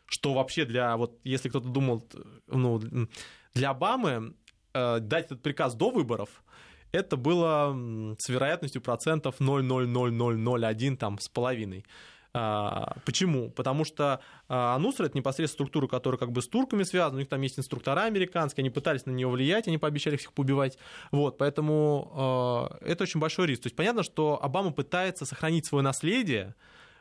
[0.07, 2.07] Что вообще для, вот если кто-то думал,
[2.47, 2.81] ну,
[3.55, 4.35] для Обамы
[4.75, 6.43] э, дать этот приказ до выборов,
[6.93, 7.75] это было
[8.19, 11.87] с вероятностью процентов 0,00001 там, с половиной.
[12.33, 13.51] А, почему?
[13.51, 17.29] Потому что а, Анусра это непосредственно структура, которая как бы с турками связана, у них
[17.29, 20.79] там есть инструктора американские, они пытались на нее влиять, они пообещали всех побивать.
[21.11, 23.63] Вот, поэтому а, это очень большой риск.
[23.63, 26.55] То есть понятно, что Обама пытается сохранить свое наследие,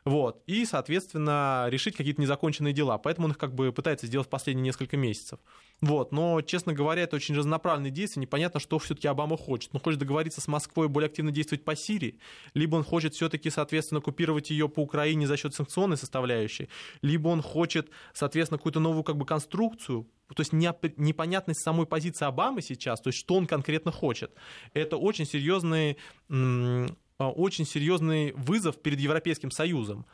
[0.10, 2.98] вот, и, соответственно, решить какие-то незаконченные дела.
[2.98, 5.40] Поэтому он их как бы пытается сделать в последние несколько месяцев.
[5.82, 8.22] Вот, но, честно говоря, это очень разнонаправленные действия.
[8.22, 9.70] Непонятно, что все-таки Обама хочет.
[9.72, 12.18] Он хочет договориться с Москвой более активно действовать по Сирии,
[12.56, 16.70] либо он хочет все-таки, соответственно, купировать ее по Украине за счет санкционной составляющей,
[17.04, 22.64] либо он хочет, соответственно, какую-то новую как бы конструкцию, то есть непонятность самой позиции Обамы
[22.64, 24.32] сейчас, то есть что он конкретно хочет.
[24.74, 25.98] Это очень серьезный
[26.30, 26.88] а,
[27.28, 30.06] очень серьезный вызов перед Европейским Союзом.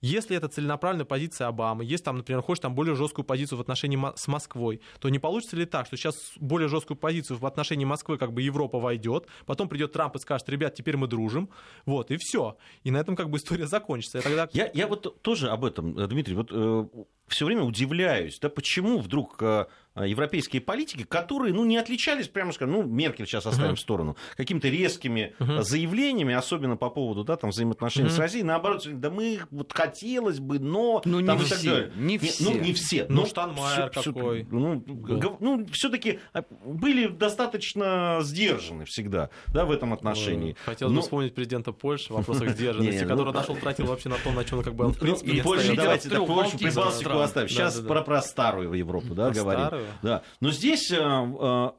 [0.00, 3.98] Если это целенаправленная позиция Обамы, если там, например, хочешь там более жесткую позицию в отношении
[4.16, 8.18] с Москвой, то не получится ли так, что сейчас более жесткую позицию в отношении Москвы
[8.18, 11.48] как бы Европа войдет, потом придет Трамп и скажет, ребят, теперь мы дружим,
[11.86, 12.58] вот, и все.
[12.82, 14.20] И на этом как бы история закончится.
[14.20, 14.46] Тогда...
[14.52, 16.86] я, я вот тоже об этом, Дмитрий, вот э,
[17.26, 22.50] все время удивляюсь, да, почему вдруг э, Э, европейские политики, которые, ну, не отличались, прямо
[22.52, 23.76] скажем, ну, Меркель сейчас оставим uh-huh.
[23.76, 25.62] в сторону, какими-то резкими uh-huh.
[25.62, 28.12] заявлениями, особенно по поводу, да, там, взаимоотношений uh-huh.
[28.12, 31.00] с Россией, наоборот, да мы, вот, хотелось бы, но...
[31.04, 32.44] Ну, не там, все, не, не все.
[32.44, 33.06] Ну, не все.
[33.08, 34.48] Ну, Штанмайер какой.
[34.50, 35.36] Ну, да.
[35.38, 36.18] ну все-таки
[36.64, 40.56] были достаточно сдержаны всегда, да, в этом отношении.
[40.64, 41.00] Хотелось но...
[41.00, 44.44] бы вспомнить президента Польши в вопросах сдержанности, который ну, нашел, тратил вообще на то, на
[44.44, 47.48] чем он как бы, в принципе, Польша, давайте, Польшу, Прибалтику оставим.
[47.48, 49.86] Сейчас про старую Европу, да, говорим.
[50.02, 50.22] Да.
[50.40, 51.70] Но здесь э, э,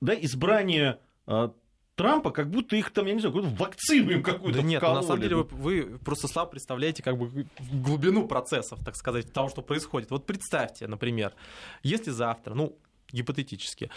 [0.00, 1.50] да, избрание э,
[1.94, 5.00] Трампа, как будто их там, я не знаю, какую-то вакцину им какую-то Да нет, вкололи.
[5.00, 9.48] на самом деле вы, вы просто слабо представляете как бы глубину процессов, так сказать, того,
[9.48, 10.10] что происходит.
[10.10, 11.34] Вот представьте, например,
[11.82, 12.78] если завтра, ну,
[13.12, 13.90] гипотетически,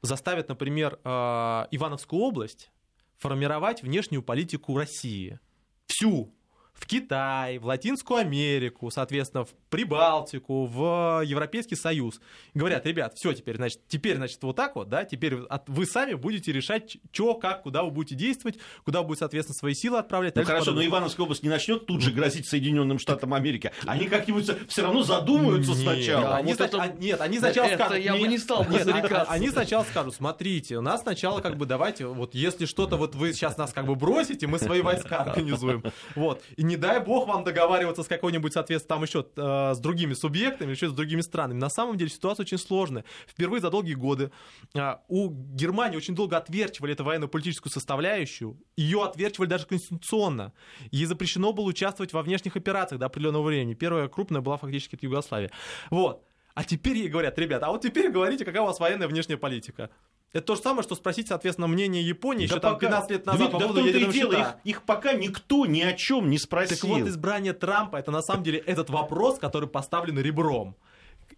[0.00, 2.70] заставят, например, Ивановскую область
[3.18, 5.40] формировать внешнюю политику России,
[5.86, 6.32] всю,
[6.74, 12.20] в Китай, в Латинскую Америку, соответственно, в Прибалтику, в Европейский Союз.
[12.52, 16.52] Говорят, ребят, все теперь, значит, теперь, значит, вот так вот, да, теперь вы сами будете
[16.52, 20.36] решать, что, как, куда вы будете действовать, куда вы будете, соответственно, свои силы отправлять.
[20.36, 23.72] Ну хорошо, но Ивановская область не начнет тут же грозить Соединенным Штатам Америки.
[23.86, 26.36] Они как-нибудь все равно задумаются нет, сначала.
[26.36, 26.82] Они, вот это...
[26.82, 28.04] а, нет, они сначала это скажут...
[28.04, 31.66] я бы не стал нет, а, Они сначала скажут, смотрите, у нас сначала как бы
[31.66, 35.82] давайте, вот если что-то, вот вы сейчас нас как бы бросите, мы свои войска организуем.
[36.14, 36.42] Вот.
[36.56, 40.70] И не дай бог вам договариваться с какой-нибудь, соответственно, там еще э, с другими субъектами,
[40.70, 41.58] еще с другими странами.
[41.58, 43.04] На самом деле ситуация очень сложная.
[43.26, 44.30] Впервые за долгие годы
[44.74, 48.58] э, у Германии очень долго отверчивали эту военно-политическую составляющую.
[48.76, 50.52] Ее отверчивали даже конституционно.
[50.90, 53.74] Ей запрещено было участвовать во внешних операциях до определенного времени.
[53.74, 55.50] Первая крупная была фактически это Югославия.
[55.90, 56.24] Вот.
[56.54, 59.90] А теперь ей говорят, ребята, а вот теперь говорите, какая у вас военная внешняя политика.
[60.34, 63.46] Это то же самое, что спросить, соответственно, мнение Японии да еще там 15 лет назад
[63.46, 66.76] да, по поводу ядерного дело, их, их пока никто ни о чем не спросил.
[66.76, 70.76] Так вот, избрание Трампа, это на самом деле этот вопрос, который поставлен ребром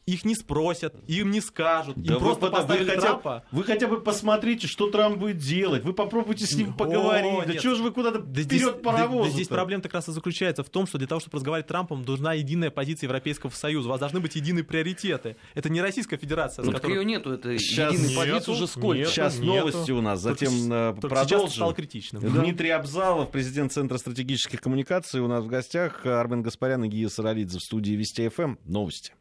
[0.07, 3.45] их не спросят, им не скажут, да им просто поставили вы хотя, Трампа.
[3.51, 7.27] Вы хотя бы посмотрите, что Трамп будет делать, вы попробуйте с ним поговорить.
[7.27, 7.61] О, да нет.
[7.61, 9.27] чего же вы куда-то да вперед паровоз?
[9.27, 11.67] Да, да здесь проблема как раз и заключается в том, что для того, чтобы разговаривать
[11.67, 15.37] с Трампом, нужна единая позиция Европейского Союза, у вас должны быть единые приоритеты.
[15.55, 16.65] Это не Российская Федерация.
[16.65, 16.99] Ну, которой...
[16.99, 18.99] ее нету, это Сейчас единой нету, позиции уже сколько?
[18.99, 19.55] Нету, Сейчас нету.
[19.55, 21.41] новости у нас, затем только, э, продолжим.
[21.41, 22.23] Сейчас стало критичным.
[22.23, 22.77] Дмитрий да.
[22.77, 27.63] Абзалов, президент Центра стратегических коммуникаций, у нас в гостях, Армен Гаспарян и Гия Саралидзе в
[27.63, 28.55] студии Вести ФМ.
[28.65, 29.13] Новости.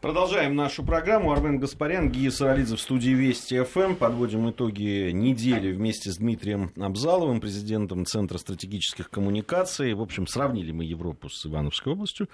[0.00, 1.30] Продолжаем нашу программу.
[1.30, 3.96] Армен Гаспарян, Гия Саралидзе в студии Вести ФМ.
[3.96, 9.92] Подводим итоги недели вместе с Дмитрием Абзаловым, президентом Центра стратегических коммуникаций.
[9.92, 12.30] В общем, сравнили мы Европу с Ивановской областью,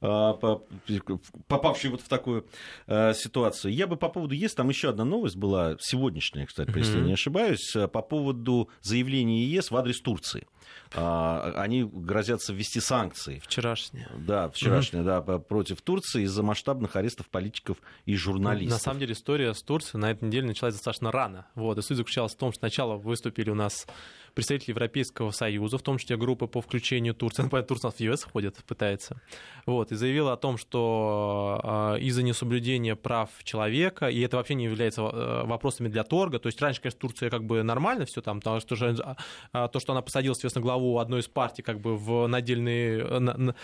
[0.00, 0.32] а,
[1.46, 2.46] попавшей вот в такую
[2.86, 3.74] а, ситуацию.
[3.74, 7.12] Я бы по поводу ЕС, там еще одна новость была, сегодняшняя, кстати, если я не
[7.12, 10.46] ошибаюсь, по поводу заявления ЕС в адрес Турции.
[10.94, 13.40] А, они грозятся ввести санкции.
[13.44, 14.08] Вчерашние.
[14.16, 18.78] Да, вчерашние, да, против Турции из-за масштабных арестов политиков и журналистов.
[18.78, 21.46] На самом деле история с Турцией на этой неделе началась достаточно рано.
[21.54, 23.86] Вот, и суть заключалась в том, что сначала выступили у нас
[24.34, 27.42] представители Европейского Союза, в том числе группы по включению Турции.
[27.50, 29.20] Ну, Турция в ЕС входит, пытается.
[29.66, 34.64] Вот, и заявила о том, что э, из-за несоблюдения прав человека, и это вообще не
[34.64, 38.40] является э, вопросами для торга, то есть раньше, конечно, Турция как бы нормально все там,
[38.40, 42.26] то, что, э, то, что она посадила, соответственно, главу одной из партий как бы в
[42.26, 43.54] надельный, на, на,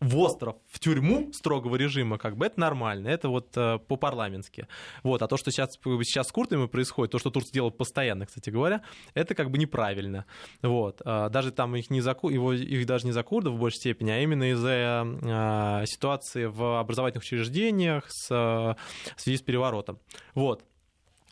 [0.00, 4.68] в остров, в тюрьму строгого режима, как бы это нормально, это вот по-парламентски.
[5.02, 8.50] Вот, а то, что сейчас, сейчас с курдами происходит, то, что Турция делает постоянно, кстати
[8.50, 8.82] говоря,
[9.14, 10.24] это как бы неправильно правильно.
[10.62, 11.02] Вот.
[11.04, 14.10] А, даже там их, не за, его, их даже не за курдов в большей степени,
[14.10, 18.76] а именно из-за а, ситуации в образовательных учреждениях с, в
[19.16, 19.98] связи с переворотом.
[20.34, 20.64] Вот.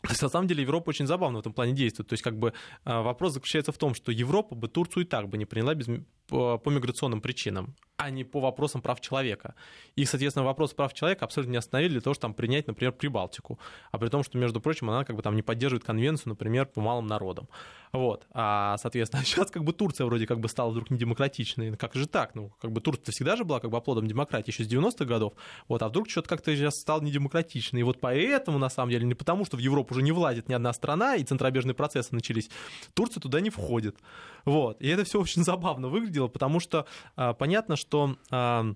[0.01, 2.09] То есть, на самом деле, Европа очень забавно в этом плане действует.
[2.09, 5.29] То есть, как бы а, вопрос заключается в том, что Европа бы Турцию и так
[5.29, 5.87] бы не приняла без,
[6.31, 9.53] по, миграционным причинам а не по вопросам прав человека.
[9.95, 13.59] И, соответственно, вопрос прав человека абсолютно не остановили для того, чтобы там принять, например, Прибалтику.
[13.91, 16.81] А при том, что, между прочим, она как бы там не поддерживает конвенцию, например, по
[16.81, 17.47] малым народам.
[17.93, 18.25] Вот.
[18.31, 21.77] А, соответственно, сейчас как бы Турция вроде как бы стала вдруг недемократичной.
[21.77, 22.33] Как же так?
[22.33, 25.33] Ну, как бы Турция всегда же была как бы оплодом демократии еще с 90-х годов.
[25.67, 25.83] Вот.
[25.83, 27.81] А вдруг что-то как-то сейчас стало недемократичной.
[27.81, 30.55] И вот поэтому, на самом деле, не потому, что в Европу уже не влазит ни
[30.55, 32.49] одна страна, и центробежные процессы начались,
[32.95, 33.97] Турция туда не входит.
[34.45, 34.81] Вот.
[34.81, 38.75] И это все очень забавно выглядело, потому что а, понятно, что что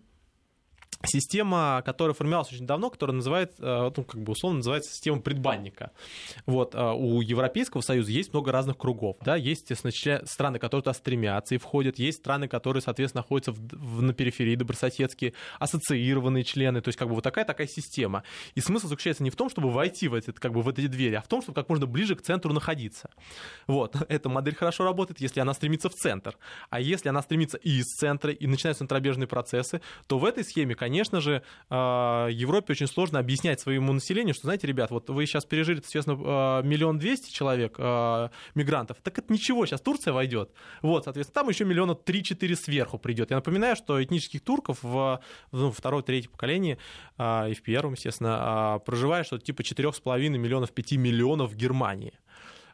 [1.04, 5.92] система, которая формировалась очень давно, которая называется, э, ну, как бы условно называется система предбанника.
[6.46, 11.56] Вот, э, у Европейского Союза есть много разных кругов, да, есть страны, которые туда стремятся
[11.56, 16.90] и входят, есть страны, которые, соответственно, находятся в, в, на периферии, добрососедские, ассоциированные члены, то
[16.90, 18.24] есть как бы вот такая такая система.
[18.56, 21.16] И смысл заключается не в том, чтобы войти в, эти, как бы, в эти двери,
[21.16, 23.10] а в том, чтобы как можно ближе к центру находиться.
[23.68, 26.38] Вот, эта модель хорошо работает, если она стремится в центр.
[26.70, 30.76] А если она стремится и из центра, и начинаются центробежные процессы, то в этой схеме,
[30.86, 35.44] конечно же, а, Европе очень сложно объяснять своему населению, что, знаете, ребят, вот вы сейчас
[35.44, 40.52] пережили, соответственно, а, миллион двести человек а, мигрантов, так это ничего, сейчас Турция войдет.
[40.84, 43.32] Вот, соответственно, там еще миллиона три-четыре сверху придет.
[43.32, 45.20] Я напоминаю, что этнических турков в
[45.52, 46.78] ну, второй, третьем поколении
[47.18, 52.14] и в первом, естественно, проживает что-то типа четырех с половиной миллионов, пяти миллионов в Германии.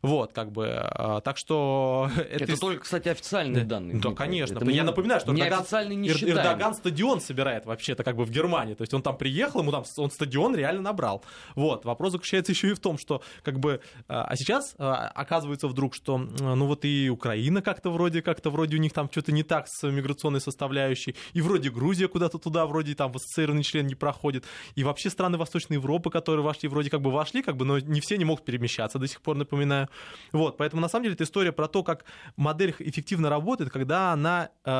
[0.01, 2.09] Вот, как бы, а, так что...
[2.31, 3.99] Это, это только, кстати, официальные да, данные.
[3.99, 4.57] Да, конечно.
[4.57, 8.73] Это я напоминаю, что Эрдоган, не Эрдоган стадион собирает вообще-то как бы в Германии.
[8.73, 11.23] То есть он там приехал, ему там он стадион реально набрал.
[11.55, 13.81] Вот, вопрос заключается еще и в том, что как бы...
[14.07, 18.77] А, а сейчас а, оказывается вдруг, что ну вот и Украина как-то вроде, как-то вроде
[18.77, 22.95] у них там что-то не так с миграционной составляющей, и вроде Грузия куда-то туда, вроде
[22.95, 27.01] там в ассоциированный член не проходит, и вообще страны Восточной Европы, которые вошли, вроде как
[27.01, 29.89] бы вошли, как бы, но не все не могут перемещаться до сих пор, напоминаю.
[30.31, 34.49] Вот, поэтому на самом деле это история про то, как модель эффективно работает, когда она
[34.63, 34.71] э,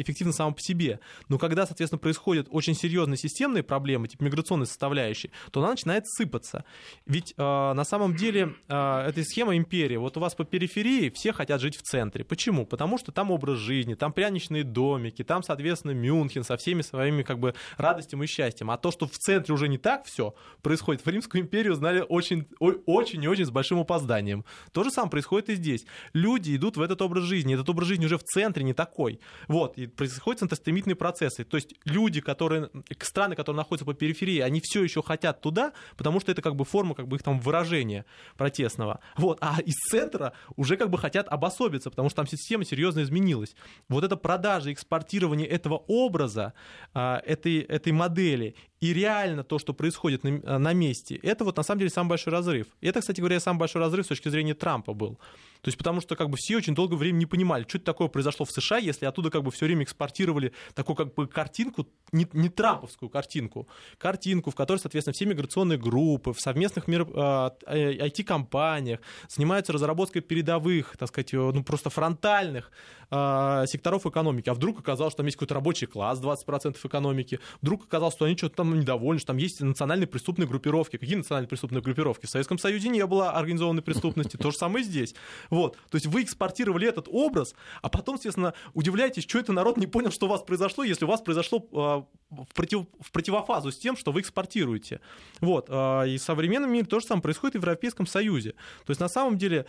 [0.00, 1.00] эффективна сама по себе.
[1.28, 6.64] Но когда, соответственно, происходят очень серьезные системные проблемы, типа миграционной составляющей, то она начинает сыпаться.
[7.06, 9.96] Ведь э, на самом деле э, эта схема империи.
[9.96, 12.24] Вот у вас по периферии все хотят жить в центре.
[12.24, 12.66] Почему?
[12.66, 17.38] Потому что там образ жизни, там пряничные домики, там, соответственно, Мюнхен со всеми своими как
[17.38, 18.70] бы радостями и счастьем.
[18.70, 22.46] А то, что в центре уже не так все происходит, в Римскую империю знали очень,
[22.58, 24.44] очень и очень с большим опозданием.
[24.72, 25.84] То же самое происходит и здесь.
[26.12, 27.54] Люди идут в этот образ жизни.
[27.54, 29.20] Этот образ жизни уже в центре не такой.
[29.48, 31.44] Вот, и происходят центростремительные процессы.
[31.44, 36.20] То есть люди, которые, страны, которые находятся по периферии, они все еще хотят туда, потому
[36.20, 38.04] что это как бы форма как бы их там выражения
[38.36, 39.00] протестного.
[39.16, 43.54] Вот, а из центра уже как бы хотят обособиться, потому что там система серьезно изменилась.
[43.88, 46.54] Вот это продажа, экспортирование этого образа,
[46.94, 51.62] а, этой, этой модели и реально то, что происходит на, на месте, это вот на
[51.62, 52.66] самом деле самый большой разрыв.
[52.80, 55.18] И это, кстати говоря, самый большой разрыв с точки зрения Трампа был.
[55.62, 58.08] То есть потому что как бы все очень долгое время не понимали, что это такое
[58.08, 62.26] произошло в США, если оттуда как бы все время экспортировали такую как бы картинку, не,
[62.32, 63.68] не трамповскую картинку,
[63.98, 70.96] картинку, в которой, соответственно, все миграционные группы в совместных мир, IT-компаниях а, занимаются разработкой передовых,
[70.96, 72.70] так сказать, ну просто фронтальных
[73.10, 74.48] э, секторов экономики.
[74.48, 78.36] А вдруг оказалось, что там есть какой-то рабочий класс, 20% экономики, вдруг оказалось, что они
[78.36, 80.96] что-то там недовольны, что там есть национальные преступные группировки.
[80.96, 82.26] Какие национальные преступные группировки?
[82.26, 85.14] В Советском Союзе не было организованной преступности, то же самое здесь.
[85.50, 85.76] Вот.
[85.90, 90.10] То есть вы экспортировали этот образ, а потом, естественно, удивляетесь, что это народ не понял,
[90.10, 93.96] что у вас произошло, если у вас произошло э, в, против, в противофазу с тем,
[93.96, 95.00] что вы экспортируете.
[95.40, 95.66] Вот.
[95.68, 98.52] Э, и в современном мире то же самое происходит и в Европейском Союзе.
[98.86, 99.66] То есть на самом деле...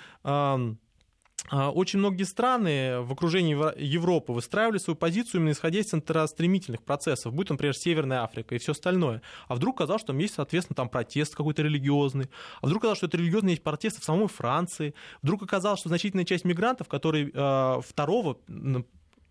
[1.49, 7.33] А, очень многие страны в окружении Европы выстраивали свою позицию именно исходя из центростремительных процессов,
[7.33, 9.21] будь, например, Северная Африка и все остальное.
[9.47, 12.29] А вдруг казалось, что там есть, соответственно, там протест какой-то религиозный.
[12.61, 14.93] А вдруг казалось, что это религиозный есть протесты в самой Франции.
[15.21, 18.37] Вдруг оказалось, что значительная часть мигрантов, которые э, второго,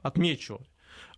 [0.02, 0.60] отмечу,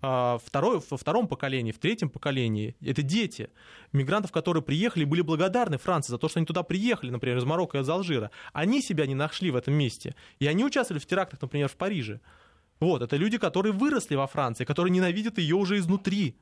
[0.00, 2.76] а, второй, во втором поколении, в третьем поколении.
[2.80, 3.50] Это дети
[3.92, 7.78] мигрантов, которые приехали были благодарны Франции за то, что они туда приехали, например, из Марокко
[7.78, 8.30] и из Алжира.
[8.52, 10.14] Они себя не нашли в этом месте.
[10.38, 12.20] И они участвовали в терактах, например, в Париже.
[12.80, 16.36] Вот, это люди, которые выросли во Франции, которые ненавидят ее уже изнутри.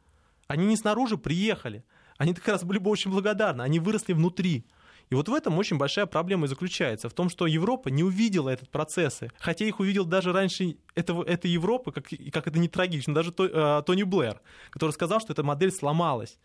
[0.47, 1.85] Они не снаружи приехали.
[2.17, 3.63] Они как раз были бы очень благодарны.
[3.63, 4.67] Они выросли внутри.
[5.11, 8.49] И вот в этом очень большая проблема и заключается, в том, что Европа не увидела
[8.49, 13.13] этот процессы, хотя их увидел даже раньше этого, этой Европы, как, как это не трагично,
[13.13, 16.39] даже э, Тони Блэр, который сказал, что эта модель сломалась.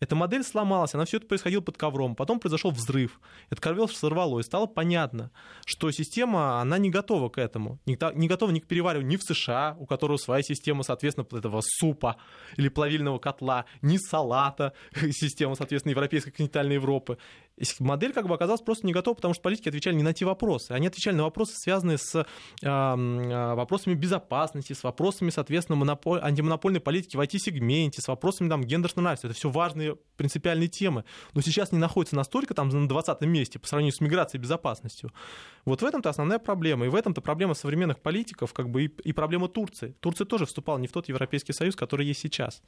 [0.00, 2.14] Эта модель сломалась, она все это происходило под ковром.
[2.14, 3.20] Потом произошел взрыв.
[3.50, 5.32] Это ковер сорвало, и стало понятно,
[5.66, 7.80] что система, она не готова к этому.
[7.84, 11.62] Не, не готова ни к перевариванию ни в США, у которого своя система, соответственно, этого
[11.64, 12.16] супа
[12.56, 14.72] или плавильного котла, ни салата,
[15.10, 17.18] система, соответственно, европейской континентальной Европы
[17.80, 20.72] модель как бы оказалась просто не готова, потому что политики отвечали не на те вопросы.
[20.72, 22.14] Они отвечали на вопросы, связанные с
[22.62, 29.08] э, вопросами безопасности, с вопросами, соответственно, монополь, антимонопольной политики в IT-сегменте, с вопросами там, гендерного
[29.08, 29.28] равенства.
[29.28, 31.04] Это все важные принципиальные темы.
[31.34, 35.12] Но сейчас не находятся настолько там на 20 месте по сравнению с миграцией и безопасностью.
[35.64, 36.86] Вот в этом-то основная проблема.
[36.86, 39.94] И в этом-то проблема современных политиков как бы и, и проблема Турции.
[40.00, 42.62] Турция тоже вступала не в тот Европейский Союз, который есть сейчас.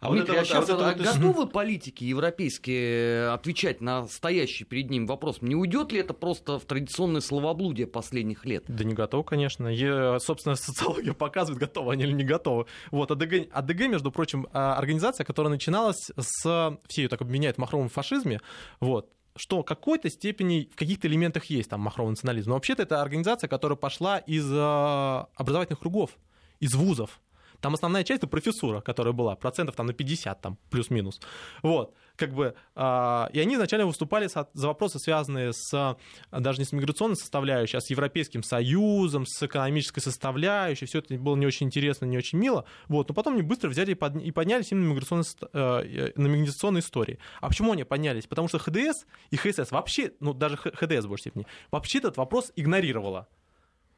[0.00, 4.88] А Дмитрий, вот это, а, вот, а, вот, готовы политики европейские отвечать на стоящий перед
[4.88, 5.42] ним вопрос?
[5.42, 8.64] Не уйдет ли это просто в традиционное словоблудие последних лет?
[8.68, 9.68] Да не готов, конечно.
[9.68, 12.64] Я, собственно, социология показывает, готовы они или не готовы.
[12.90, 16.78] Вот, АДГ, АДГ, между прочим, а, организация, которая начиналась с...
[16.88, 18.40] Все ее так обменяют в махровом фашизме.
[18.80, 22.50] Вот что в какой-то степени в каких-то элементах есть там махровый национализм.
[22.50, 26.16] Но вообще-то это организация, которая пошла из э, образовательных кругов,
[26.60, 27.20] из вузов.
[27.60, 31.20] Там основная часть это профессура, которая была, процентов там на 50, там, плюс-минус.
[31.62, 35.96] Вот, как бы, э, и они изначально выступали за, за вопросы, связанные с,
[36.30, 41.36] даже не с миграционной составляющей, а с Европейским Союзом, с экономической составляющей, все это было
[41.36, 44.30] не очень интересно, не очень мило, вот, но потом они быстро взяли и, под, и
[44.30, 47.18] поднялись именно миграционной, э, на миграционной истории.
[47.40, 48.26] А почему они поднялись?
[48.26, 52.52] Потому что ХДС и ХСС вообще, ну, даже ХДС в большей степени, вообще этот вопрос
[52.56, 53.28] игнорировала.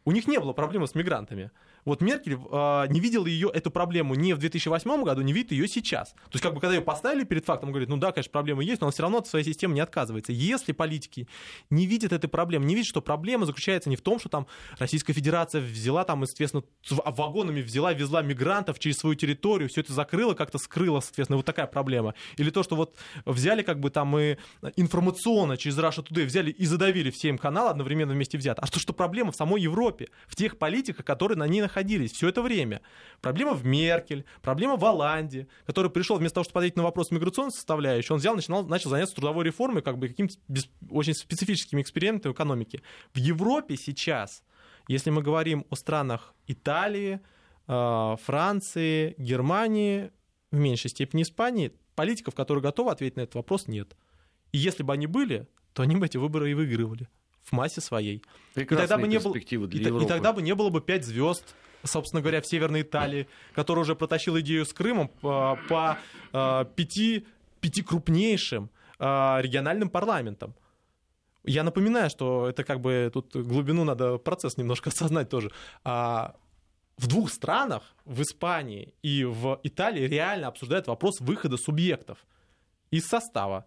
[0.04, 1.50] У них не было проблемы с мигрантами.
[1.86, 5.68] Вот Меркель э, не видела ее, эту проблему ни в 2008 году, не видит ее
[5.68, 6.10] сейчас.
[6.10, 8.80] То есть, как бы, когда ее поставили перед фактом, говорит, ну да, конечно, проблема есть,
[8.80, 10.32] но он все равно от своей системы не отказывается.
[10.32, 11.28] Если политики
[11.70, 15.12] не видят этой проблемы, не видят, что проблема заключается не в том, что там Российская
[15.12, 20.58] Федерация взяла там, соответственно, вагонами взяла, везла мигрантов через свою территорию, все это закрыло, как-то
[20.58, 22.14] скрыло, соответственно, вот такая проблема.
[22.36, 24.36] Или то, что вот взяли как бы там и
[24.74, 28.58] информационно через Russia Today взяли и задавили все им каналы одновременно вместе взят.
[28.60, 32.12] А что, что проблема в самой Европе, в тех политиках, которые на ней находятся находились
[32.12, 32.80] все это время.
[33.20, 37.52] Проблема в Меркель, проблема в Оланде, который пришел вместо того, чтобы ответить на вопрос миграционной
[37.52, 40.36] составляющей, он взял, начинал, начал заняться трудовой реформой, как бы какими-то
[40.90, 42.82] очень специфическими экспериментами экономики.
[43.12, 44.42] В Европе сейчас,
[44.88, 47.20] если мы говорим о странах Италии,
[47.68, 50.10] э, Франции, Германии,
[50.50, 53.96] в меньшей степени Испании, политиков, которые готовы ответить на этот вопрос, нет.
[54.52, 57.08] И если бы они были, то они бы эти выборы и выигрывали
[57.42, 58.22] в массе своей.
[58.54, 59.32] Прекрасные и тогда бы не было,
[59.68, 60.04] для и, Европы.
[60.04, 61.54] и тогда бы не было бы пять звезд,
[61.86, 65.98] собственно говоря, в Северной Италии, который уже протащил идею с Крымом по, по
[66.32, 67.26] а, пяти,
[67.60, 70.54] пяти крупнейшим а, региональным парламентам.
[71.44, 75.50] Я напоминаю, что это как бы тут глубину надо процесс немножко осознать тоже.
[75.84, 76.36] А
[76.98, 82.18] в двух странах, в Испании и в Италии, реально обсуждают вопрос выхода субъектов
[82.90, 83.66] из состава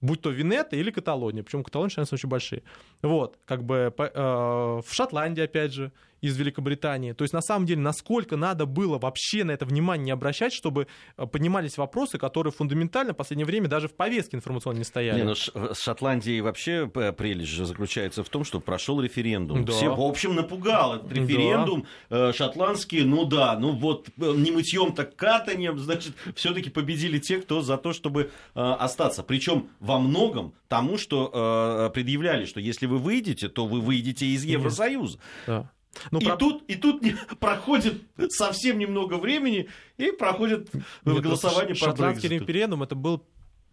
[0.00, 2.62] будь то Венета или Каталония, причем Каталония, конечно, очень большие.
[3.02, 5.92] Вот, как бы э, в Шотландии, опять же,
[6.26, 7.12] из Великобритании.
[7.12, 10.86] То есть, на самом деле, насколько надо было вообще на это внимание не обращать, чтобы
[11.16, 15.18] э, поднимались вопросы, которые фундаментально в последнее время даже в повестке информационной не стояли.
[15.18, 19.64] Не, ну, с Шотландией вообще прелесть же заключается в том, что прошел референдум.
[19.64, 19.72] Да.
[19.72, 22.30] Все, в общем, напугал этот референдум да.
[22.30, 23.04] Э, шотландский.
[23.04, 27.76] Ну да, ну вот э, не мытьем, так катанием, значит, все-таки победили те, кто за
[27.76, 29.22] то, чтобы остаться.
[29.22, 35.18] Причем во многом тому, что предъявляли, что если вы выйдете, то вы выйдете из Евросоюза.
[35.46, 35.70] Да.
[36.10, 36.36] Ну, и, про...
[36.36, 37.02] тут, и тут
[37.40, 40.72] проходит совсем немного времени, и проходит
[41.04, 43.22] Нет, голосование по Шотландский референдум это был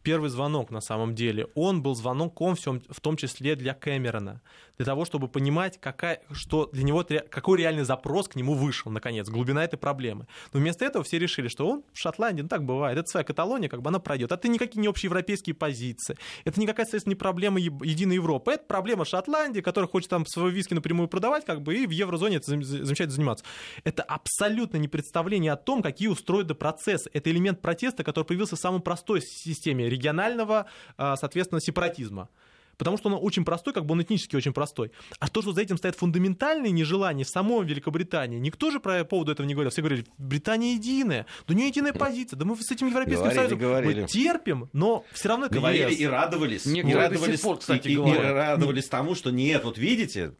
[0.04, 1.48] первый звонок на самом деле.
[1.56, 4.42] Он был звонком в том числе для Кэмерона
[4.78, 9.30] для того, чтобы понимать, какая, что для него, какой реальный запрос к нему вышел, наконец,
[9.30, 10.28] глубина этой проблемы.
[10.52, 13.70] Но вместо этого все решили, что он в Шотландии, ну так бывает, это своя Каталония,
[13.70, 14.32] как бы она пройдет.
[14.32, 19.62] Это никакие не общеевропейские позиции, это никакая, соответственно, не проблема единой Европы, это проблема Шотландии,
[19.62, 23.46] которая хочет там свои виски напрямую продавать, как бы, и в еврозоне это замечательно заниматься.
[23.84, 27.10] Это абсолютно не представление о том, какие устроены процессы.
[27.14, 30.66] Это элемент протеста, который появился в самой простой системе регионального,
[30.98, 32.30] а, соответственно, сепаратизма
[32.76, 34.92] потому что он очень простой, как бы он этнически очень простой.
[35.20, 39.32] А то, что за этим стоят фундаментальные нежелания в самом Великобритании, никто же про поводу
[39.32, 39.70] этого не говорил.
[39.70, 43.60] Все говорили, Британия единая, да не единая позиция, да мы с этим Европейским Говорили, Союзом
[43.60, 44.02] говорили.
[44.02, 46.00] мы терпим, но все равно это Говорили ЕС.
[46.00, 46.66] и радовались.
[46.66, 50.34] Некоторые и радовались, пор, кстати и- и- и радовались тому, что нет, вот видите,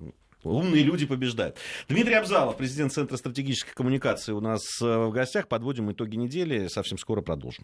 [0.44, 1.58] умные люди побеждают.
[1.88, 5.48] Дмитрий Абзалов, президент Центра стратегической коммуникации у нас э, в гостях.
[5.48, 6.68] Подводим итоги недели.
[6.68, 7.64] Совсем скоро продолжим.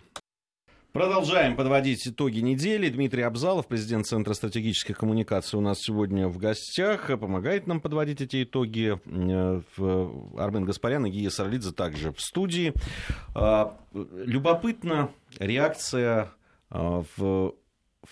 [0.92, 2.90] Продолжаем подводить итоги недели.
[2.90, 7.08] Дмитрий Абзалов, президент Центра стратегических коммуникаций, у нас сегодня в гостях.
[7.20, 9.00] Помогает нам подводить эти итоги.
[9.06, 9.62] Э,
[10.38, 12.74] Армен Гаспарян и Гия Сарлидзе также в студии.
[13.36, 16.32] А, Любопытна реакция
[16.72, 17.54] а, в-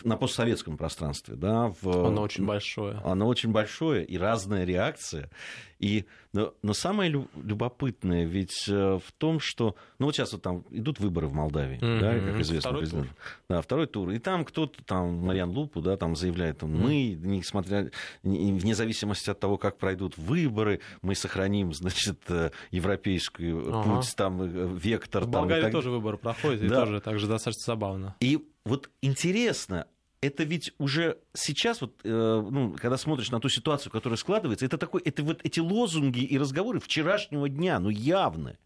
[0.04, 1.36] на постсоветском пространстве.
[1.36, 3.02] Да, в, Оно очень большое.
[3.04, 5.32] оно очень большое и разная реакция.
[5.80, 6.06] И,
[6.38, 9.76] но, но самое лю- любопытное ведь э, в том, что...
[10.00, 12.00] Ну вот сейчас вот там идут выборы в Молдавии, Мгм.
[12.00, 12.60] да, как известно.
[12.70, 13.10] Второй президент.
[13.50, 14.10] Да, второй тур.
[14.12, 17.90] И там кто-то, там Мариан Лупу, да, там заявляет, там, мы, несмотря,
[18.24, 23.96] не- вне зависимости от того, как пройдут выборы, мы сохраним, значит, э, европейскую Ага.
[23.96, 25.24] путь, там, э, вектор.
[25.24, 26.82] В там, Болгарии так тоже выборы проходят, и Да.
[26.86, 28.16] тоже так же достаточно забавно.
[28.20, 29.88] и вот интересно,
[30.22, 32.10] это ведь уже сейчас, вот, э,
[32.50, 36.38] ну, когда смотришь на ту ситуацию, которая складывается, это, такой, это вот эти лозунги и
[36.38, 38.58] разговоры вчерашнего дня, ну явно.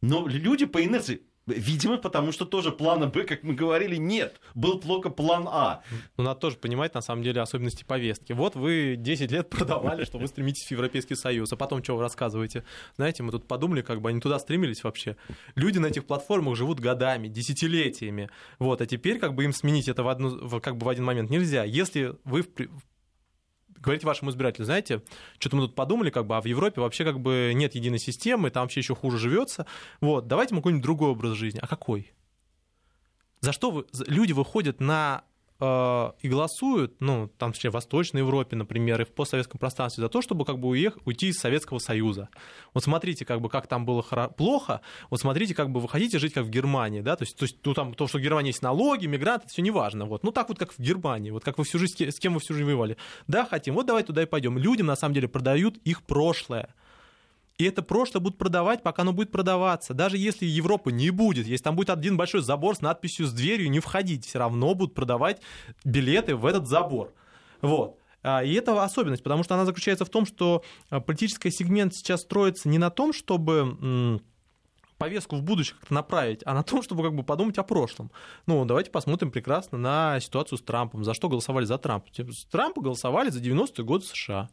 [0.00, 1.22] Но люди по инерции,
[1.54, 4.40] видимо, потому что тоже плана Б, как мы говорили, нет.
[4.54, 5.82] Был только план А.
[6.16, 8.32] Но надо тоже понимать, на самом деле, особенности повестки.
[8.32, 12.02] Вот вы 10 лет продавали, что вы стремитесь в Европейский Союз, а потом что вы
[12.02, 12.64] рассказываете?
[12.96, 15.16] Знаете, мы тут подумали, как бы они туда стремились вообще.
[15.54, 18.30] Люди на этих платформах живут годами, десятилетиями.
[18.58, 21.04] Вот, а теперь как бы им сменить это в, одну, в- как бы в один
[21.04, 21.64] момент нельзя.
[21.64, 22.48] Если вы в
[23.80, 25.02] говорите вашему избирателю, знаете,
[25.38, 28.50] что-то мы тут подумали, как бы, а в Европе вообще как бы нет единой системы,
[28.50, 29.66] там вообще еще хуже живется.
[30.00, 31.58] Вот, давайте мы какой-нибудь другой образ жизни.
[31.62, 32.12] А какой?
[33.40, 35.24] За что вы, люди выходят на
[35.60, 40.22] э, и голосуют, ну, там, в Восточной Европе, например, и в постсоветском пространстве, за то,
[40.22, 42.28] чтобы как бы уех- уйти из Советского Союза.
[42.74, 44.80] Вот смотрите, как бы, как там было хоро- плохо,
[45.10, 47.56] вот смотрите, как бы вы хотите жить, как в Германии, да, то есть, то, есть,
[47.64, 50.48] ну, там, то, что в Германии есть налоги, мигранты, все не важно, вот, ну, так
[50.48, 52.96] вот, как в Германии, вот, как вы всю жизнь, с кем вы всю жизнь воевали.
[53.26, 54.58] Да, хотим, вот давай туда и пойдем.
[54.58, 56.74] Людям, на самом деле, продают их прошлое.
[57.58, 59.92] И это прошлое будут продавать, пока оно будет продаваться.
[59.92, 63.68] Даже если Европы не будет, если там будет один большой забор с надписью «С дверью
[63.68, 65.40] не входить», все равно будут продавать
[65.84, 67.12] билеты в этот забор.
[67.60, 67.98] Вот.
[68.22, 72.20] А, И это особенность, потому что она заключается в том, что а, политический сегмент сейчас
[72.20, 74.20] строится не на том, чтобы
[74.96, 78.12] повестку в будущее как-то направить, а на том, чтобы как бы подумать о прошлом.
[78.46, 81.02] Ну, давайте посмотрим прекрасно на ситуацию с Трампом.
[81.02, 82.08] За что голосовали за Трампа?
[82.12, 84.48] С Трампа голосовали за 90-е годы США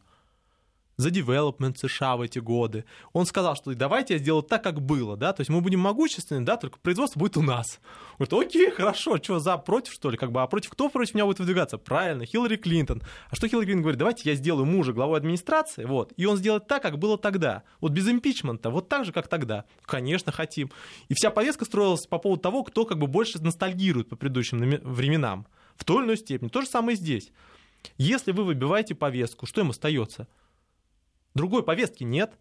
[0.96, 2.84] за девелопмент США в эти годы.
[3.12, 6.44] Он сказал, что давайте я сделаю так, как было, да, то есть мы будем могущественны,
[6.44, 7.80] да, только производство будет у нас.
[8.18, 11.26] Говорит, окей, хорошо, что, за, против, что ли, как бы, а против кто против меня
[11.26, 11.76] будет выдвигаться?
[11.76, 13.02] Правильно, Хиллари Клинтон.
[13.30, 16.66] А что Хиллари Клинтон говорит, давайте я сделаю мужа главой администрации, вот, и он сделает
[16.66, 19.64] так, как было тогда, вот без импичмента, вот так же, как тогда.
[19.82, 20.70] Конечно, хотим.
[21.08, 25.46] И вся повестка строилась по поводу того, кто как бы больше ностальгирует по предыдущим временам.
[25.76, 26.48] В той или иной степени.
[26.48, 27.32] То же самое и здесь.
[27.98, 30.26] Если вы выбиваете повестку, что им остается?
[31.36, 32.32] Другой повестки нет.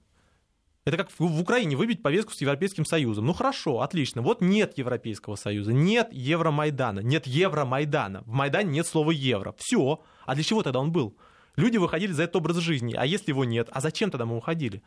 [0.86, 3.26] Это как в Украине выбить повестку с Европейским Союзом.
[3.26, 4.22] Ну хорошо, отлично.
[4.22, 8.22] Вот нет Европейского Союза, нет Евромайдана, нет Евромайдана.
[8.26, 9.54] В Майдане нет слова евро.
[9.58, 10.02] Все.
[10.26, 11.18] А для чего тогда он был?
[11.58, 12.94] Люди выходили за этот образ жизни.
[12.94, 14.82] А если его нет, а зачем тогда мы уходили?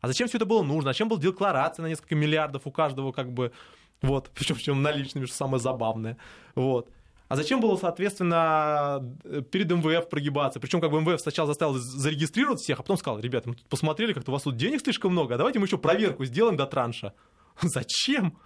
[0.00, 0.90] А зачем все это было нужно?
[0.90, 3.52] Зачем была декларация на несколько миллиардов у каждого, как бы,
[4.02, 6.18] вот, причем, причем наличными, что самое забавное.
[6.54, 6.90] Вот.
[7.28, 9.04] А зачем было, соответственно,
[9.50, 10.60] перед МВФ прогибаться?
[10.60, 14.14] Причем как бы МВФ сначала заставил зарегистрировать всех, а потом сказал, ребята, мы тут посмотрели,
[14.14, 17.12] как-то у вас тут денег слишком много, а давайте мы еще проверку сделаем до транша.
[17.62, 18.38] Зачем?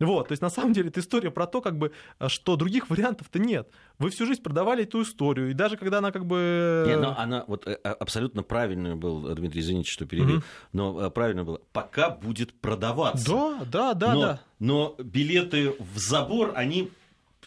[0.00, 1.92] Вот, то есть на самом деле это история про то, как бы,
[2.28, 3.68] что других вариантов-то нет.
[3.98, 6.84] Вы всю жизнь продавали эту историю, и даже когда она как бы...
[6.86, 10.44] Не, но она вот э, э, абсолютно правильно был, Дмитрий, извините, что перебил, Мгм.
[10.72, 13.28] но э, правильно было, пока будет продаваться.
[13.28, 14.40] Да, да, да, но, да.
[14.60, 16.92] но билеты в забор, они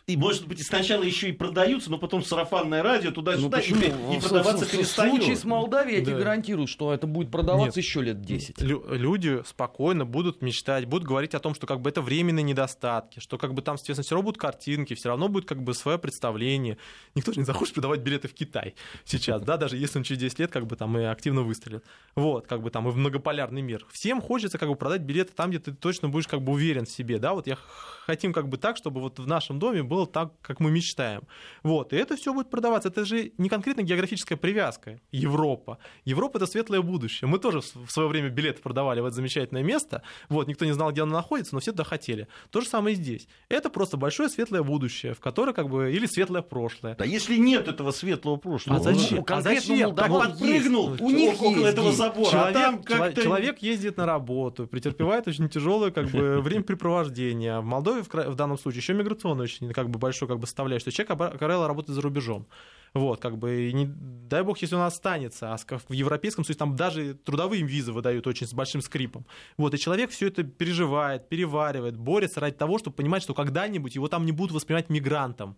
[0.07, 3.61] и, может быть, и сначала еще и продаются, но потом сарафанное радио Ну туда-сюда и,
[3.73, 4.13] почему?
[4.13, 6.19] и В- продаваться в, в, случае с Молдавией я тебе Да.
[6.19, 7.85] гарантирую, что это будет продаваться Нет.
[7.85, 8.61] еще лет 10.
[8.61, 13.19] Лю- люди спокойно будут мечтать, будут говорить о том, что как бы это временные недостатки,
[13.19, 15.97] что как бы там, естественно, все равно будут картинки, все равно будет как бы свое
[15.97, 16.77] представление.
[17.15, 18.75] Никто же не захочет продавать билеты в Китай
[19.05, 21.83] сейчас, да, даже если он через 10 лет как бы там и активно выстрелит.
[22.15, 23.85] Вот, как бы там и в многополярный мир.
[23.91, 26.89] Всем хочется как бы продать билеты там, где ты точно будешь как бы уверен в
[26.89, 27.57] себе, да, вот я
[28.05, 31.23] хотим как бы так, чтобы вот в нашем доме было так, как мы мечтаем.
[31.63, 32.89] Вот, и это все будет продаваться.
[32.89, 35.77] Это же не конкретно географическая привязка Европа.
[36.05, 37.27] Европа— это светлое будущее.
[37.27, 40.01] Мы тоже в свое время билеты продавали в это замечательное место.
[40.29, 42.27] Вот, никто не знал, где оно находится, но все туда хотели.
[42.49, 43.27] То же самое и здесь.
[43.49, 45.91] Это просто большое светлое будущее, в которое как бы...
[45.91, 46.95] Или светлое прошлое.
[46.95, 48.79] Да если нет этого светлого прошлого...
[48.79, 49.17] А зачем?
[49.17, 49.95] Ну, а конкретно зачем?
[49.95, 53.21] Так подпрыгнул У них около этого забора, а Человек, там чело- как-то...
[53.23, 57.59] человек ездит на работу, претерпевает очень тяжелое как бы, времяпрепровождение.
[57.59, 60.47] В Молдове в, кра- в данном случае еще миграционный очень как бы, большой как бы,
[60.47, 60.91] составляющий.
[60.91, 62.47] Человек, как правило, работает за рубежом.
[62.93, 66.75] Вот, как бы, и не, дай бог, если он останется, а в Европейском Союзе там
[66.75, 69.25] даже трудовые визы выдают очень с большим скрипом.
[69.57, 74.07] Вот, и человек все это переживает, переваривает, борется ради того, чтобы понимать, что когда-нибудь его
[74.07, 75.55] там не будут воспринимать мигрантом.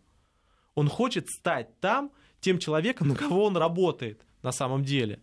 [0.76, 5.22] Он хочет стать там тем человеком, на кого он работает на самом деле.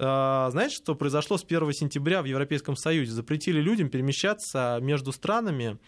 [0.00, 3.12] А, Знаете, что произошло с 1 сентября в Европейском Союзе?
[3.12, 5.78] Запретили людям перемещаться между странами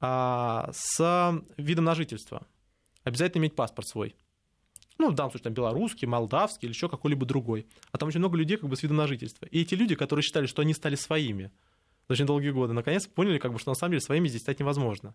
[0.00, 2.46] а, с видом на жительство.
[3.04, 4.16] Обязательно иметь паспорт свой.
[4.98, 7.66] Ну, в данном случае там белорусский, молдавский или еще какой-либо другой.
[7.92, 9.46] А там очень много людей как бы с видом на жительство.
[9.46, 11.52] И эти люди, которые считали, что они стали своими
[12.08, 15.14] очень долгие годы, наконец поняли, как бы, что на самом деле своими здесь стать невозможно.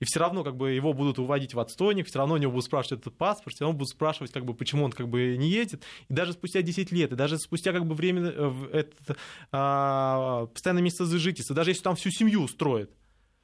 [0.00, 2.64] И все равно как бы его будут уводить в отстойник, все равно у него будут
[2.64, 5.82] спрашивать этот паспорт, все равно будут спрашивать, как бы, почему он как бы не едет.
[6.08, 9.18] И даже спустя 10 лет, и даже спустя как бы время, э, этот,
[9.52, 12.90] а, постоянное место жительства, даже если там всю семью устроит,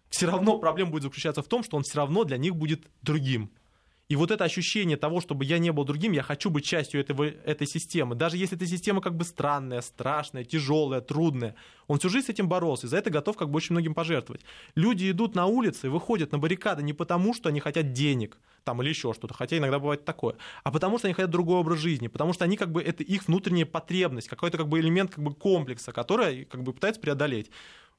[0.09, 3.50] все равно проблема будет заключаться в том, что он все равно для них будет другим.
[4.09, 7.24] И вот это ощущение того, чтобы я не был другим, я хочу быть частью этого,
[7.24, 8.14] этой системы.
[8.14, 11.57] Даже если эта система как бы странная, страшная, тяжелая, трудная,
[11.88, 14.42] он всю жизнь с этим боролся, и за это готов как бы очень многим пожертвовать.
[14.76, 18.90] Люди идут на улицы, выходят на баррикады не потому, что они хотят денег, там, или
[18.90, 22.32] еще что-то, хотя иногда бывает такое, а потому что они хотят другой образ жизни, потому
[22.32, 25.90] что они как бы, это их внутренняя потребность, какой-то как бы элемент как бы комплекса,
[25.90, 27.50] который как бы пытается преодолеть.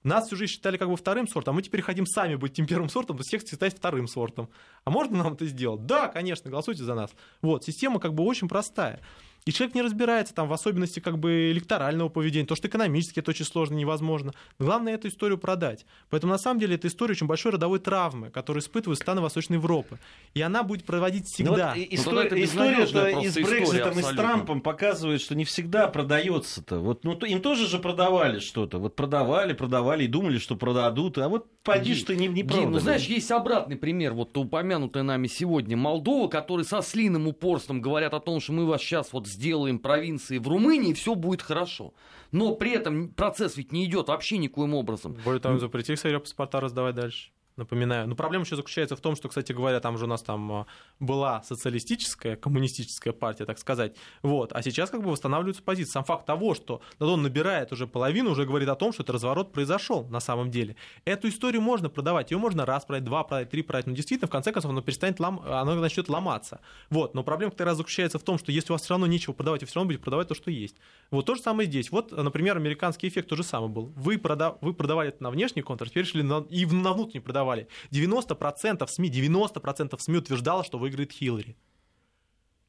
[0.03, 2.65] Нас всю жизнь считали как бы вторым сортом, а мы теперь хотим сами быть тем
[2.65, 4.49] первым сортом, то всех считать вторым сортом.
[4.83, 5.85] А можно нам это сделать?
[5.85, 7.11] Да, конечно, голосуйте за нас.
[7.41, 9.01] Вот, система как бы очень простая.
[9.47, 13.31] И человек не разбирается там в особенности как бы электорального поведения, то, что экономически это
[13.31, 14.33] очень сложно, невозможно.
[14.59, 15.85] Главное эту историю продать.
[16.09, 19.99] Поэтому на самом деле это история очень большой родовой травмы, которую испытывают страны Восточной Европы.
[20.33, 21.73] И она будет проводить Ну вот всегда.
[21.75, 24.07] и- Ну, история, история и с история Брекситом, и с.
[24.07, 26.79] Трампом показывает, что не всегда продается-то.
[26.79, 28.79] Вот, ну, то- им тоже же продавали что-то.
[28.79, 31.17] Вот продавали, продавали и думали, что продадут.
[31.19, 32.65] А вот поди Дим, что не, не Дим, продали.
[32.67, 38.13] ну знаешь, есть обратный пример, вот упомянутая нами сегодня Молдова, которые со слиным упорством говорят
[38.13, 41.93] о том, что мы вас сейчас вот сделаем провинцией в Румынии, все будет хорошо.
[42.31, 45.15] Но при этом процесс ведь не идет вообще никоим образом.
[45.23, 47.29] Более того, запретили, кстати, паспорта раздавать дальше.
[47.57, 48.07] Напоминаю.
[48.07, 50.65] Но проблема еще заключается в том, что, кстати говоря, там же у нас там а,
[50.99, 53.95] была социалистическая, коммунистическая партия, так сказать.
[54.21, 54.53] Вот.
[54.53, 55.91] А сейчас как бы восстанавливаются позиции.
[55.91, 59.53] Сам факт того, что Дадон набирает уже половину, уже говорит о том, что этот разворот
[59.53, 60.75] произошел на самом деле.
[61.03, 62.29] Эту историю можно продавать.
[62.29, 63.87] Ее можно раз продать, два продать, три продать.
[63.87, 65.41] Но действительно, в конце концов, оно перестанет лом...
[65.43, 66.59] оно начнет ломаться.
[66.91, 67.15] Вот.
[67.15, 69.61] Но проблема как раз заключается в том, что если у вас все равно нечего продавать,
[69.61, 70.75] вы все равно будете продавать то, что есть.
[71.09, 71.91] Вот то же самое здесь.
[71.91, 73.91] Вот, например, американский эффект тоже самый был.
[73.95, 74.57] Вы, прода...
[74.61, 76.45] вы продавали это на внешний контур, теперь решили на...
[76.51, 77.46] и на внутренний продавали.
[77.91, 81.57] 90% СМИ, 90% СМИ утверждало, что выиграет Хиллари.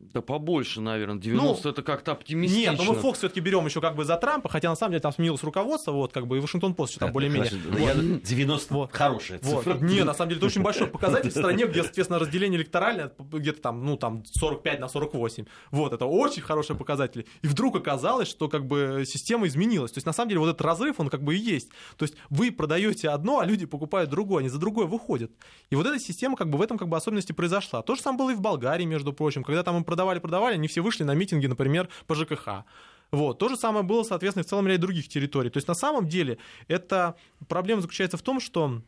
[0.01, 1.18] Да побольше, наверное.
[1.20, 2.70] 90 это как-то оптимистично.
[2.70, 5.01] Нет, но мы Фокс все-таки берем еще как бы за Трампа, хотя на самом деле
[5.01, 7.51] там сменилось руководство, вот, как бы и Вашингтон Пост там более-менее.
[7.51, 8.92] Хорошо, я- 90 Вот.
[8.92, 9.64] хорошая Вот.
[9.64, 9.74] цифра.
[9.78, 13.61] Не, на самом деле, это очень большой показатель в стране, где, соответственно, разделение электоральное где-то
[13.61, 15.46] там, ну, там 45 на 48.
[15.72, 17.26] Вот, это очень хороший показатель.
[17.42, 19.90] И вдруг оказалось, что как бы система изменилась.
[19.90, 21.70] То есть, на самом деле, вот этот разрыв, он как бы и есть.
[21.96, 25.32] То есть, вы продаете одно, а люди покупают другое, они за другое выходят.
[25.70, 27.82] И вот эта система как бы в этом как бы особенности произошла.
[27.82, 29.42] То же самое было и в Болгарии, между прочим.
[29.42, 32.64] Когда там им продавали-продавали, они все вышли на митинги, например, по ЖКХ.
[33.11, 33.39] Вот.
[33.39, 35.51] То же самое было, соответственно, в целом ряде других территорий.
[35.51, 37.16] То есть на самом деле эта
[37.49, 38.82] проблема заключается в том, что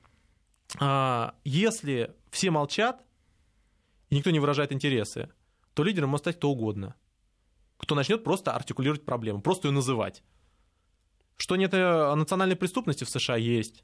[0.79, 3.03] а, если все молчат
[4.11, 5.31] и никто не выражает интересы,
[5.75, 6.95] то лидером может стать кто угодно.
[7.79, 10.23] Кто начнет просто артикулировать проблему, просто ее называть.
[11.37, 13.83] Что нет э, национальной преступности в США есть.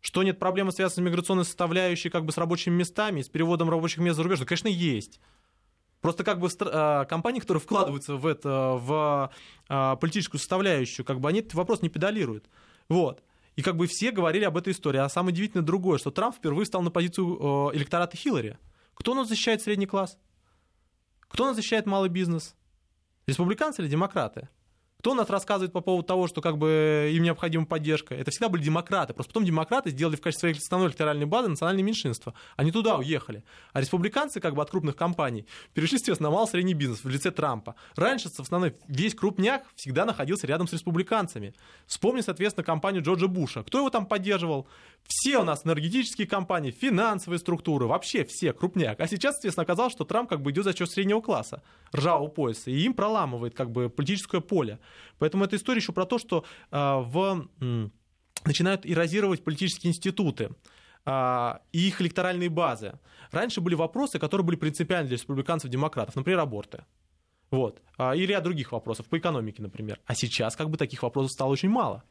[0.00, 3.98] Что нет проблемы, связанной с миграционной составляющей, как бы с рабочими местами, с переводом рабочих
[3.98, 5.20] мест за рубеж, да, конечно, есть.
[6.06, 9.32] Просто как бы а, компании, которые вкладываются в это, в
[9.68, 12.48] а, политическую составляющую, как бы они этот вопрос не педалируют.
[12.88, 13.24] Вот.
[13.56, 14.98] И как бы все говорили об этой истории.
[14.98, 18.56] А самое удивительное другое, что Трамп впервые стал на позицию электората Хиллари.
[18.94, 20.16] Кто у нас защищает средний класс?
[21.26, 22.54] Кто у нас защищает малый бизнес?
[23.26, 24.48] Республиканцы или демократы?
[25.00, 28.14] Кто у нас рассказывает по поводу того, что как бы им необходима поддержка?
[28.14, 29.12] Это всегда были демократы.
[29.12, 32.34] Просто потом демократы сделали в качестве своей основной электоральной базы национальные меньшинства.
[32.56, 33.44] Они туда уехали.
[33.72, 37.30] А республиканцы как бы от крупных компаний перешли, естественно, на малый средний бизнес в лице
[37.30, 37.76] Трампа.
[37.94, 41.54] Раньше, в основном, весь крупняк всегда находился рядом с республиканцами.
[41.86, 43.62] Вспомни, соответственно, компанию Джорджа Буша.
[43.62, 44.66] Кто его там поддерживал?
[45.08, 49.00] Все у нас энергетические компании, финансовые структуры, вообще все, крупняк.
[49.00, 51.62] А сейчас, естественно, оказалось, что Трамп как бы идет за счет среднего класса,
[51.94, 54.78] ржавого пояса, и им проламывает как бы политическое поле.
[55.18, 57.92] Поэтому эта история еще про то, что э, в, м,
[58.44, 60.50] начинают эрозировать политические институты
[61.04, 62.98] э, и их электоральные базы.
[63.30, 66.84] Раньше были вопросы, которые были принципиальны для республиканцев демократов, например, аборты.
[67.50, 67.80] Вот.
[67.96, 70.00] А, и ряд других вопросов, по экономике, например.
[70.04, 72.02] А сейчас как бы таких вопросов стало очень мало.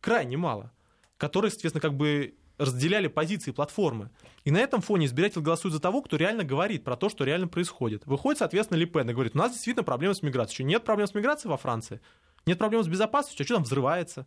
[0.00, 0.72] Крайне мало
[1.16, 4.10] которые, соответственно, как бы разделяли позиции платформы.
[4.44, 7.48] И на этом фоне избиратель голосует за того, кто реально говорит про то, что реально
[7.48, 8.06] происходит.
[8.06, 10.54] Выходит, соответственно, Ли Пен и говорит, у нас действительно проблемы с миграцией.
[10.54, 12.00] Что, нет проблем с миграцией во Франции?
[12.46, 13.44] Нет проблем с безопасностью?
[13.44, 14.26] А что там взрывается?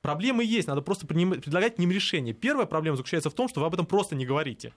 [0.00, 2.32] Проблемы есть, надо просто предлагать к ним решение.
[2.32, 4.72] Первая проблема заключается в том, что вы об этом просто не говорите.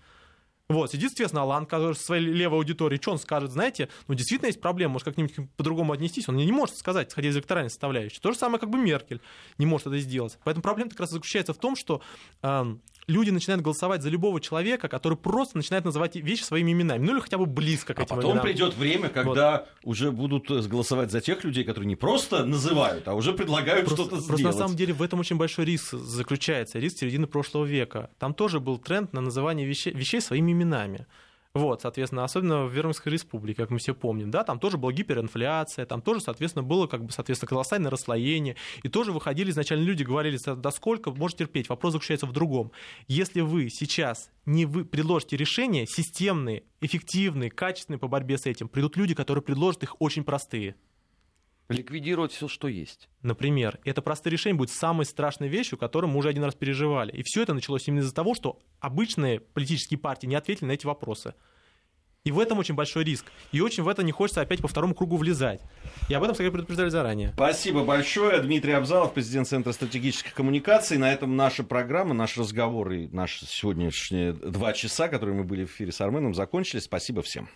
[0.69, 4.47] Вот, сидит, естественно, Алан, который со своей левой аудиторией, что он скажет, знаете, ну, действительно
[4.47, 8.19] есть проблема, может, как-нибудь по-другому отнестись, он не может сказать, исходя из электоральной составляющей.
[8.19, 9.19] То же самое, как бы Меркель
[9.57, 10.37] не может это сделать.
[10.43, 12.03] Поэтому проблема как раз заключается в том, что
[12.43, 12.75] э,
[13.09, 17.19] люди начинают голосовать за любого человека, который просто начинает называть вещи своими именами, ну или
[17.19, 18.43] хотя бы близко к а этим потом именам.
[18.45, 19.91] придет время, когда вот.
[19.95, 24.03] уже будут э, голосовать за тех людей, которые не просто называют, а уже предлагают просто,
[24.03, 24.41] что-то сделать.
[24.41, 28.11] Просто на самом деле в этом очень большой риск заключается, риск середины прошлого века.
[28.19, 31.07] Там тоже был тренд на называние вещей, вещей своими именами.
[31.55, 35.87] Вот, соответственно, особенно в Вермской республике, как мы все помним, да, там тоже была гиперинфляция,
[35.87, 40.37] там тоже, соответственно, было как бы, соответственно, колоссальное расслоение, и тоже выходили изначально люди, говорили,
[40.45, 42.71] да сколько, может терпеть, вопрос заключается в другом.
[43.07, 48.95] Если вы сейчас не вы предложите решения системные, эффективные, качественные по борьбе с этим, придут
[48.95, 50.75] люди, которые предложат их очень простые.
[51.69, 53.09] Ликвидировать все, что есть.
[53.21, 57.11] Например, это простое решение будет самой страшной вещью, которую мы уже один раз переживали.
[57.11, 60.87] И все это началось именно из-за того, что обычные политические партии не ответили на эти
[60.87, 61.35] вопросы.
[62.25, 63.25] И в этом очень большой риск.
[63.51, 65.61] И очень в это не хочется опять по второму кругу влезать.
[66.09, 67.31] И об этом, кстати, предупреждали заранее.
[67.33, 68.41] Спасибо большое.
[68.41, 70.97] Дмитрий Абзалов, президент Центра стратегических коммуникаций.
[70.97, 75.69] На этом наша программа, наш разговор и наши сегодняшние два часа, которые мы были в
[75.69, 76.83] эфире с Арменом, закончились.
[76.83, 77.47] Спасибо всем.